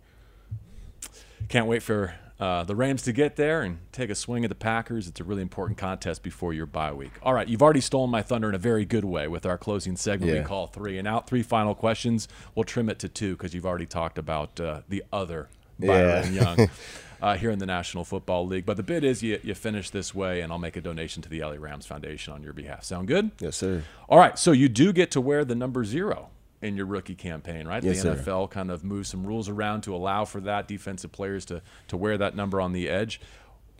Can't 1.48 1.68
wait 1.68 1.82
for 1.82 2.14
uh, 2.40 2.64
the 2.64 2.76
Rams 2.76 3.02
to 3.04 3.12
get 3.12 3.36
there 3.36 3.62
and 3.62 3.80
take 3.92 4.10
a 4.10 4.16
swing 4.16 4.46
at 4.46 4.50
the 4.50 4.56
Packers. 4.56 5.08
It's 5.08 5.20
a 5.20 5.24
really 5.24 5.42
important 5.42 5.78
contest 5.78 6.24
before 6.24 6.54
your 6.54 6.66
bye 6.66 6.94
week. 6.94 7.12
All 7.22 7.34
right, 7.34 7.48
you've 7.48 7.62
already 7.62 7.82
stolen 7.82 8.10
my 8.10 8.22
thunder 8.22 8.48
in 8.48 8.56
a 8.56 8.60
very 8.60 8.86
good 8.86 9.04
way 9.04 9.28
with 9.28 9.46
our 9.46 9.58
closing 9.58 9.98
segment 9.98 10.32
yeah. 10.32 10.40
we 10.40 10.46
call 10.46 10.68
three 10.68 10.98
and 10.98 11.08
out. 11.08 11.28
Three 11.28 11.44
final 11.44 11.76
questions. 11.76 12.28
We'll 12.56 12.64
trim 12.64 12.90
it 12.90 13.00
to 13.00 13.10
two 13.10 13.36
because 13.36 13.54
you've 13.54 13.66
already 13.66 13.86
talked 13.86 14.18
about 14.18 14.60
uh, 14.60 14.82
the 14.88 15.04
other 15.12 15.50
Byron 15.80 16.34
yeah. 16.34 16.42
Young 16.44 16.70
uh, 17.22 17.36
here 17.36 17.52
in 17.52 17.60
the 17.60 17.66
National 17.66 18.06
Football 18.06 18.48
League. 18.48 18.66
But 18.66 18.78
the 18.78 18.84
bid 18.84 19.04
is 19.04 19.22
you, 19.22 19.40
you 19.44 19.54
finish 19.54 19.90
this 19.90 20.16
way, 20.16 20.40
and 20.40 20.52
I'll 20.52 20.60
make 20.60 20.78
a 20.78 20.82
donation 20.82 21.22
to 21.24 21.30
the 21.30 21.42
LA 21.42 21.56
Rams 21.58 21.86
Foundation 21.86 22.34
on 22.34 22.42
your 22.42 22.54
behalf. 22.54 22.86
Sound 22.86 23.10
good? 23.10 23.32
Yes, 23.40 23.58
sir. 23.58 23.84
All 24.08 24.18
right, 24.18 24.40
so 24.40 24.54
you 24.54 24.70
do 24.70 24.94
get 24.94 25.12
to 25.12 25.22
wear 25.22 25.44
the 25.44 25.56
number 25.56 25.84
zero 25.84 26.30
in 26.62 26.76
your 26.76 26.86
rookie 26.86 27.16
campaign, 27.16 27.68
right? 27.68 27.84
Yes, 27.84 28.04
the 28.04 28.10
NFL 28.10 28.50
sir. 28.50 28.54
kind 28.54 28.72
of 28.72 28.84
moves 28.84 29.10
some 29.10 29.26
rules 29.26 29.50
around 29.50 29.82
to 29.82 29.96
allow 29.96 30.26
for 30.26 30.42
that 30.42 30.68
defensive 30.68 31.12
players 31.12 31.46
to 31.46 31.62
to 31.88 31.98
wear 31.98 32.18
that 32.18 32.36
number 32.36 32.60
on 32.60 32.74
the 32.74 32.90
edge. 32.90 33.22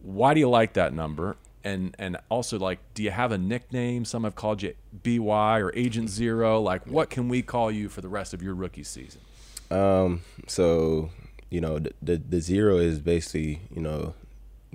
Why 0.02 0.34
do 0.34 0.40
you 0.40 0.50
like 0.50 0.74
that 0.74 0.94
number? 0.94 1.38
And 1.64 1.96
and 2.00 2.18
also 2.30 2.58
like, 2.58 2.80
do 2.94 3.04
you 3.04 3.12
have 3.12 3.32
a 3.32 3.38
nickname? 3.38 4.06
Some 4.06 4.24
have 4.24 4.36
called 4.36 4.62
you 4.62 4.76
BY 5.04 5.60
or 5.60 5.74
Agent 5.76 6.10
Zero. 6.10 6.62
Like, 6.62 6.88
what 6.88 7.10
can 7.10 7.28
we 7.28 7.42
call 7.42 7.70
you 7.70 7.90
for 7.90 8.02
the 8.02 8.10
rest 8.10 8.34
of 8.34 8.42
your 8.42 8.56
rookie 8.56 8.84
season? 8.84 9.22
Um. 9.70 10.22
So 10.48 11.10
you 11.50 11.62
know, 11.62 11.80
the 11.80 11.94
the, 12.02 12.18
the 12.18 12.40
zero 12.40 12.78
is 12.78 13.00
basically 13.00 13.62
you 13.74 13.82
know 13.82 14.14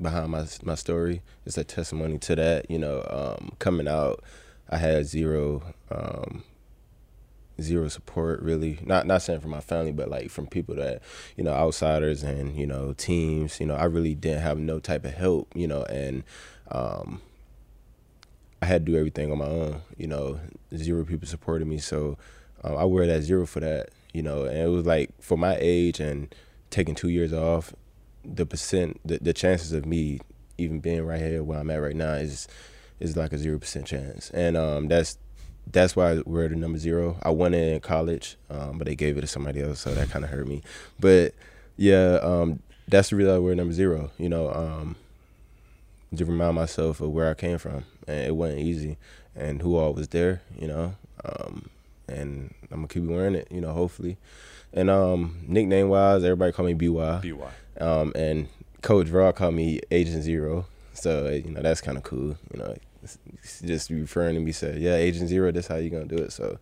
behind 0.00 0.30
my 0.30 0.46
my 0.62 0.74
story. 0.74 1.22
It's 1.46 1.56
a 1.56 1.64
testimony 1.64 2.18
to 2.18 2.36
that. 2.36 2.70
You 2.70 2.78
know, 2.78 3.06
um, 3.08 3.52
coming 3.58 3.88
out, 3.88 4.22
I 4.68 4.76
had 4.76 5.06
zero 5.06 5.74
um, 5.90 6.44
zero 7.60 7.88
support 7.88 8.40
really. 8.42 8.78
Not 8.84 9.06
not 9.06 9.22
saying 9.22 9.40
from 9.40 9.50
my 9.50 9.60
family 9.60 9.92
but 9.92 10.08
like 10.08 10.30
from 10.30 10.46
people 10.46 10.74
that 10.76 11.02
you 11.36 11.44
know 11.44 11.52
outsiders 11.52 12.22
and 12.22 12.56
you 12.56 12.66
know 12.66 12.92
teams. 12.94 13.60
You 13.60 13.66
know 13.66 13.74
i 13.74 13.84
really 13.84 14.14
didn't 14.14 14.42
have 14.42 14.58
no 14.58 14.78
type 14.78 15.04
of 15.04 15.14
help 15.14 15.52
you 15.54 15.66
know 15.66 15.82
and 15.84 16.24
um 16.70 17.20
i 18.62 18.66
had 18.66 18.84
to 18.86 18.92
do 18.92 18.98
everything 18.98 19.30
on 19.30 19.38
my 19.38 19.46
own. 19.46 19.82
You 19.96 20.06
know 20.08 20.40
zero 20.74 21.04
people 21.04 21.28
supported 21.28 21.68
me 21.68 21.78
so 21.78 22.18
um, 22.62 22.76
i 22.76 22.84
wear 22.84 23.06
that 23.06 23.22
zero 23.22 23.46
for 23.46 23.60
that 23.60 23.90
you 24.12 24.22
know. 24.22 24.44
And 24.44 24.58
it 24.58 24.68
was 24.68 24.86
like 24.86 25.10
for 25.20 25.38
my 25.38 25.56
age 25.60 26.00
and 26.00 26.34
taking 26.70 26.94
two 26.94 27.08
years 27.08 27.32
off 27.32 27.74
the 28.24 28.46
percent 28.46 29.00
the, 29.04 29.18
the 29.18 29.32
chances 29.32 29.72
of 29.72 29.84
me 29.84 30.20
even 30.56 30.80
being 30.80 31.04
right 31.04 31.20
here 31.20 31.42
where 31.42 31.58
i'm 31.58 31.68
at 31.70 31.76
right 31.76 31.96
now 31.96 32.14
is 32.14 32.48
is 33.00 33.16
like 33.16 33.32
a 33.32 33.38
zero 33.38 33.58
percent 33.58 33.86
chance. 33.86 34.30
And 34.30 34.56
um 34.56 34.88
that's 34.88 35.18
that's 35.70 35.96
why 35.96 36.20
we're 36.24 36.48
the 36.48 36.56
number 36.56 36.78
zero. 36.78 37.16
I 37.22 37.30
won 37.30 37.54
it 37.54 37.74
in 37.74 37.80
college, 37.80 38.36
um, 38.50 38.78
but 38.78 38.86
they 38.86 38.94
gave 38.94 39.16
it 39.18 39.22
to 39.22 39.26
somebody 39.26 39.60
else, 39.60 39.80
so 39.80 39.94
that 39.94 40.10
kind 40.10 40.24
of 40.24 40.30
hurt 40.30 40.46
me. 40.46 40.62
But 41.00 41.34
yeah, 41.76 42.18
um, 42.22 42.60
that's 42.88 43.10
the 43.10 43.16
reason 43.16 43.42
we're 43.42 43.54
number 43.54 43.72
zero. 43.72 44.10
You 44.18 44.28
know, 44.28 44.50
um, 44.50 44.96
to 46.16 46.24
remind 46.24 46.54
myself 46.54 47.00
of 47.00 47.10
where 47.10 47.30
I 47.30 47.34
came 47.34 47.58
from, 47.58 47.84
and 48.06 48.26
it 48.26 48.36
wasn't 48.36 48.60
easy, 48.60 48.96
and 49.34 49.62
who 49.62 49.76
all 49.76 49.92
was 49.94 50.08
there. 50.08 50.42
You 50.58 50.68
know, 50.68 50.94
um, 51.24 51.68
and 52.08 52.54
I'm 52.70 52.78
gonna 52.78 52.88
keep 52.88 53.04
wearing 53.04 53.34
it. 53.34 53.48
You 53.50 53.60
know, 53.60 53.72
hopefully. 53.72 54.16
And 54.72 54.90
um, 54.90 55.38
nickname 55.46 55.88
wise, 55.88 56.24
everybody 56.24 56.50
call 56.50 56.66
me 56.66 56.74
BY. 56.74 57.20
BY. 57.20 57.84
Um, 57.84 58.12
and 58.16 58.48
Coach 58.82 59.08
Raw 59.08 59.30
called 59.32 59.54
me 59.54 59.80
Agent 59.90 60.22
Zero. 60.22 60.66
So 60.92 61.28
you 61.28 61.50
know 61.50 61.62
that's 61.62 61.80
kind 61.80 61.96
of 61.96 62.04
cool. 62.04 62.36
You 62.52 62.58
know, 62.58 62.76
just 63.64 63.90
referring 63.90 64.34
to 64.34 64.40
me 64.40 64.52
say, 64.52 64.78
yeah, 64.78 64.94
Agent 64.94 65.28
Zero. 65.28 65.50
That's 65.52 65.66
how 65.66 65.76
you 65.76 65.90
gonna 65.90 66.06
do 66.06 66.16
it. 66.16 66.32
So 66.32 66.58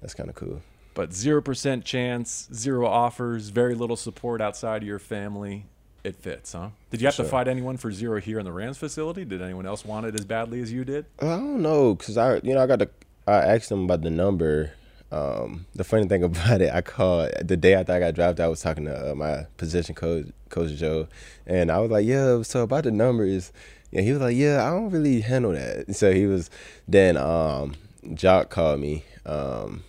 that's 0.00 0.14
kind 0.14 0.28
of 0.28 0.34
cool. 0.34 0.62
But 0.94 1.12
zero 1.12 1.40
percent 1.40 1.84
chance, 1.84 2.48
zero 2.52 2.86
offers, 2.86 3.48
very 3.48 3.74
little 3.74 3.96
support 3.96 4.40
outside 4.40 4.82
of 4.82 4.88
your 4.88 4.98
family. 4.98 5.66
It 6.02 6.16
fits, 6.16 6.52
huh? 6.52 6.70
Did 6.90 7.00
you 7.00 7.06
have 7.06 7.14
sure. 7.14 7.26
to 7.26 7.30
fight 7.30 7.46
anyone 7.46 7.76
for 7.76 7.92
zero 7.92 8.20
here 8.20 8.38
in 8.38 8.44
the 8.44 8.52
Rams 8.52 8.78
facility? 8.78 9.24
Did 9.24 9.42
anyone 9.42 9.66
else 9.66 9.84
want 9.84 10.06
it 10.06 10.14
as 10.14 10.24
badly 10.24 10.62
as 10.62 10.72
you 10.72 10.84
did? 10.84 11.04
I 11.20 11.26
don't 11.26 11.62
know, 11.62 11.94
cause 11.94 12.16
I, 12.16 12.36
you 12.36 12.54
know, 12.54 12.62
I 12.62 12.66
got 12.66 12.78
the, 12.78 12.90
I 13.26 13.36
asked 13.36 13.68
them 13.68 13.84
about 13.84 14.00
the 14.00 14.10
number. 14.10 14.72
Um, 15.12 15.66
the 15.74 15.84
funny 15.84 16.06
thing 16.06 16.22
about 16.24 16.62
it, 16.62 16.72
I 16.72 16.80
called 16.80 17.30
the 17.42 17.56
day 17.56 17.74
after 17.74 17.92
I 17.92 18.00
got 18.00 18.14
drafted. 18.14 18.44
I 18.44 18.48
was 18.48 18.62
talking 18.62 18.86
to 18.86 19.12
uh, 19.12 19.14
my 19.14 19.46
position 19.58 19.94
coach, 19.94 20.26
Coach 20.48 20.72
Joe, 20.72 21.06
and 21.46 21.70
I 21.70 21.78
was 21.78 21.90
like, 21.90 22.06
"Yeah, 22.06 22.42
so 22.42 22.62
about 22.62 22.84
the 22.84 22.90
numbers." 22.90 23.52
Yeah, 23.90 24.02
he 24.02 24.12
was 24.12 24.20
like, 24.20 24.36
"Yeah, 24.36 24.64
I 24.66 24.70
don't 24.70 24.90
really 24.90 25.20
handle 25.20 25.52
that." 25.52 25.94
So 25.96 26.12
he 26.12 26.26
was. 26.26 26.48
Then 26.86 27.16
um, 27.16 27.74
Jock 28.14 28.48
called 28.50 28.80
me, 28.80 29.04
um, 29.26 29.82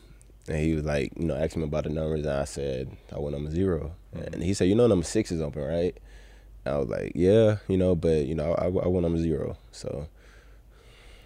and 0.47 0.57
he 0.57 0.73
was 0.73 0.85
like, 0.85 1.13
you 1.17 1.25
know, 1.25 1.35
asking 1.35 1.61
me 1.61 1.67
about 1.67 1.83
the 1.83 1.89
numbers, 1.91 2.21
and 2.25 2.29
I 2.35 2.45
said 2.45 2.95
I 3.15 3.19
went 3.19 3.35
number 3.35 3.51
0 3.51 3.91
Mm-hmm. 4.15 4.33
and 4.33 4.43
he 4.43 4.53
said, 4.53 4.67
"You 4.67 4.75
know, 4.75 4.87
number 4.87 5.05
six 5.05 5.31
is 5.31 5.39
open, 5.41 5.61
right?" 5.63 5.95
I 6.65 6.77
was 6.77 6.89
like, 6.89 7.13
"Yeah, 7.15 7.57
you 7.69 7.77
know, 7.77 7.95
but 7.95 8.25
you 8.25 8.35
know, 8.35 8.53
I, 8.55 8.65
I 8.65 8.87
want 8.87 9.03
number 9.03 9.17
zero. 9.19 9.55
So 9.71 10.07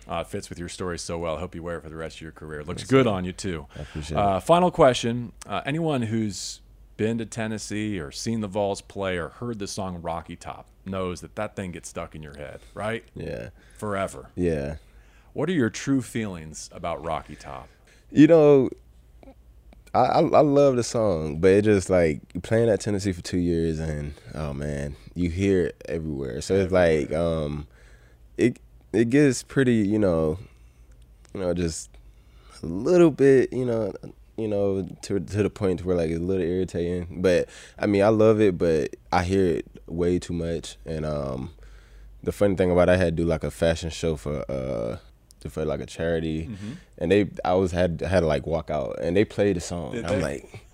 Uh, 0.08 0.20
it 0.22 0.28
fits 0.28 0.50
with 0.50 0.60
your 0.60 0.70
story 0.70 1.00
so 1.00 1.18
well. 1.18 1.38
I 1.38 1.40
hope 1.40 1.56
you 1.56 1.64
wear 1.64 1.78
it 1.78 1.82
for 1.82 1.90
the 1.90 1.96
rest 1.96 2.18
of 2.18 2.22
your 2.22 2.32
career. 2.32 2.60
It 2.60 2.68
looks 2.68 2.84
good 2.84 3.08
on 3.08 3.26
you 3.26 3.32
too. 3.34 3.66
I 3.76 3.82
appreciate 3.82 4.18
Uh, 4.18 4.40
final 4.40 4.70
question: 4.70 5.32
uh, 5.48 5.62
Anyone 5.66 6.04
who's 6.04 6.62
been 6.98 7.18
to 7.18 7.26
Tennessee 7.26 8.00
or 8.00 8.12
seen 8.12 8.42
the 8.42 8.48
Vols 8.48 8.82
play 8.82 9.18
or 9.18 9.30
heard 9.30 9.58
the 9.60 9.68
song 9.68 10.02
Rocky 10.02 10.36
Top 10.36 10.68
knows 10.86 11.22
that 11.22 11.36
that 11.36 11.56
thing 11.56 11.72
gets 11.72 11.90
stuck 11.90 12.16
in 12.16 12.22
your 12.24 12.36
head, 12.38 12.60
right? 12.74 13.04
Yeah, 13.16 13.50
Forever. 13.78 14.30
yeah. 14.36 14.76
What 15.34 15.50
are 15.50 15.54
your 15.54 15.70
true 15.70 16.02
feelings 16.02 16.70
about 16.72 17.04
Rocky 17.04 17.36
Top? 17.36 17.68
You 18.12 18.28
know, 18.28 18.70
I, 19.94 20.00
I 20.00 20.20
I 20.22 20.40
love 20.42 20.76
the 20.78 20.84
song, 20.84 21.40
but 21.40 21.52
it 21.52 21.62
just 21.64 21.90
like 21.90 22.22
playing 22.44 22.70
at 22.70 22.80
Tennessee 22.82 23.12
for 23.12 23.22
two 23.22 23.38
years, 23.40 23.80
and 23.80 24.14
oh 24.34 24.54
man, 24.54 24.96
you 25.14 25.30
hear 25.30 25.68
it 25.68 25.82
everywhere. 25.90 26.42
So 26.42 26.56
it's 26.56 26.72
like 26.72 27.12
um, 27.12 27.68
it 28.38 28.60
it 28.94 29.10
gets 29.10 29.44
pretty, 29.44 29.76
you 29.76 30.00
know, 30.00 30.40
you 31.34 31.42
know, 31.42 31.54
just 31.54 31.90
a 32.64 32.66
little 32.66 33.12
bit, 33.12 33.52
you 33.52 33.66
know, 33.66 33.94
you 34.38 34.48
know, 34.48 34.88
to 35.02 35.20
to 35.20 35.44
the 35.44 35.50
point 35.50 35.84
where 35.84 35.98
like 35.98 36.10
it's 36.10 36.20
a 36.20 36.24
little 36.24 36.46
irritating. 36.46 37.22
But 37.22 37.50
I 37.78 37.88
mean, 37.88 38.04
I 38.04 38.10
love 38.10 38.40
it, 38.40 38.58
but 38.58 38.96
I 39.12 39.24
hear 39.24 39.46
it 39.58 39.66
way 39.88 40.20
too 40.20 40.34
much. 40.34 40.78
And 40.86 41.06
um, 41.06 41.52
the 42.24 42.32
funny 42.32 42.56
thing 42.56 42.72
about 42.72 42.90
it, 42.90 42.94
I 42.94 42.98
had 42.98 43.16
to 43.18 43.24
do 43.24 43.28
like 43.30 43.44
a 43.44 43.52
fashion 43.52 43.90
show 43.90 44.16
for 44.16 44.44
uh 44.52 44.98
for 45.50 45.64
like 45.64 45.80
a 45.80 45.86
charity, 45.86 46.48
Mm-hmm. 46.48 46.72
and 46.98 47.12
they 47.12 47.30
I 47.46 47.54
was 47.54 47.72
had 47.72 48.02
had 48.02 48.22
to 48.22 48.26
like 48.26 48.48
walk 48.48 48.72
out, 48.72 48.98
and 49.00 49.16
they 49.16 49.26
played 49.26 49.56
the 49.56 49.62
song. 49.62 49.92
Did 49.92 50.06
I'm 50.06 50.20
they? 50.20 50.22
like. 50.22 50.65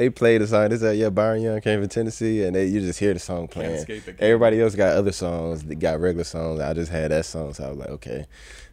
They 0.00 0.08
played 0.08 0.40
the 0.40 0.46
song. 0.46 0.70
They 0.70 0.78
said, 0.78 0.96
"Yeah, 0.96 1.10
Byron 1.10 1.42
Young 1.42 1.60
came 1.60 1.78
from 1.78 1.88
Tennessee," 1.90 2.44
and 2.44 2.56
they 2.56 2.64
you 2.64 2.80
just 2.80 2.98
hear 2.98 3.12
the 3.12 3.20
song 3.20 3.48
playing. 3.48 3.72
escape 3.72 4.08
it, 4.08 4.16
can 4.16 4.24
Everybody 4.24 4.58
else 4.58 4.74
got 4.74 4.96
other 4.96 5.12
songs. 5.12 5.62
They 5.62 5.74
got 5.74 6.00
regular 6.00 6.24
songs. 6.24 6.58
I 6.58 6.72
just 6.72 6.90
had 6.90 7.10
that 7.10 7.26
song, 7.26 7.52
so 7.52 7.64
I 7.64 7.68
was 7.68 7.76
like, 7.76 7.90
"Okay, 7.90 8.24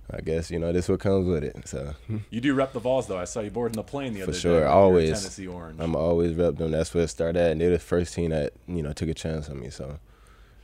I 0.09 0.21
guess 0.21 0.49
you 0.49 0.57
know 0.57 0.71
this 0.71 0.87
what 0.87 1.01
comes 1.01 1.27
with 1.27 1.43
it." 1.43 1.67
So 1.67 1.95
You 2.29 2.39
do 2.39 2.53
rep 2.53 2.71
the 2.71 2.79
Vols 2.79 3.07
though. 3.07 3.17
I 3.17 3.25
saw 3.25 3.41
you 3.41 3.51
boarding 3.51 3.75
the 3.75 3.83
plane 3.83 4.13
the 4.13 4.19
For 4.19 4.23
other 4.23 4.31
day. 4.31 4.37
For 4.37 4.41
sure, 4.41 4.67
always. 4.69 5.09
Tennessee 5.09 5.47
Orange. 5.47 5.81
I'm 5.81 5.97
always 5.97 6.33
rep 6.33 6.55
them. 6.55 6.71
That's 6.71 6.93
where 6.93 7.03
it 7.03 7.09
started 7.09 7.41
at, 7.41 7.51
and 7.51 7.59
they're 7.59 7.71
the 7.71 7.79
first 7.79 8.13
team 8.13 8.29
that 8.29 8.53
you 8.65 8.81
know 8.81 8.93
took 8.93 9.09
a 9.09 9.13
chance 9.13 9.49
on 9.49 9.59
me. 9.59 9.69
So 9.69 9.99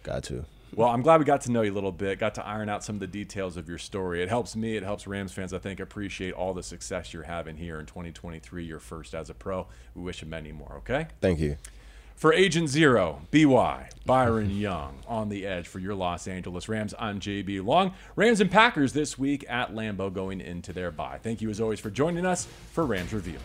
got 0.04 0.24
to. 0.24 0.46
Well, 0.76 0.90
I'm 0.90 1.02
glad 1.02 1.20
we 1.20 1.26
got 1.26 1.42
to 1.42 1.52
know 1.52 1.62
you 1.62 1.72
a 1.72 1.74
little 1.74 1.92
bit, 1.92 2.20
got 2.20 2.36
to 2.36 2.46
iron 2.46 2.70
out 2.70 2.84
some 2.84 2.96
of 2.96 3.00
the 3.00 3.08
details 3.08 3.58
of 3.58 3.70
your 3.70 3.78
story. 3.78 4.24
It 4.24 4.30
helps 4.30 4.56
me, 4.56 4.76
it 4.76 4.84
helps 4.84 5.06
Rams 5.06 5.32
fans, 5.32 5.54
I 5.54 5.60
think, 5.60 5.80
appreciate 5.80 6.34
all 6.34 6.54
the 6.54 6.64
success 6.64 7.14
you're 7.14 7.24
having 7.24 7.58
here 7.58 7.80
in 7.80 7.86
2023, 7.86 8.66
your 8.66 8.80
first 8.80 9.14
as 9.14 9.30
a 9.30 9.34
pro. 9.34 9.68
We 9.96 10.02
wish 10.02 10.22
you 10.22 10.28
many 10.28 10.52
more, 10.52 10.76
okay? 10.78 11.08
Thank 11.22 11.40
you. 11.40 11.58
For 12.16 12.32
Agent 12.32 12.70
Zero, 12.70 13.22
BY, 13.32 13.90
Byron 14.06 14.50
Young 14.58 15.00
on 15.08 15.30
the 15.30 15.46
edge 15.46 15.68
for 15.68 15.80
your 15.80 15.96
Los 15.96 16.28
Angeles 16.28 16.70
Rams. 16.70 16.94
I'm 16.98 17.20
JB 17.20 17.66
Long. 17.66 17.94
Rams 18.16 18.40
and 18.40 18.50
Packers 18.50 18.94
this 18.94 19.18
week 19.18 19.46
at 19.50 19.74
Lambeau 19.74 20.14
going 20.14 20.40
into 20.40 20.74
their 20.74 20.92
bye. 20.92 21.20
Thank 21.22 21.42
you 21.42 21.50
as 21.50 21.60
always 21.60 21.80
for 21.80 21.90
joining 21.90 22.26
us 22.26 22.48
for 22.72 22.86
Rams 22.86 23.14
Revealed. 23.14 23.42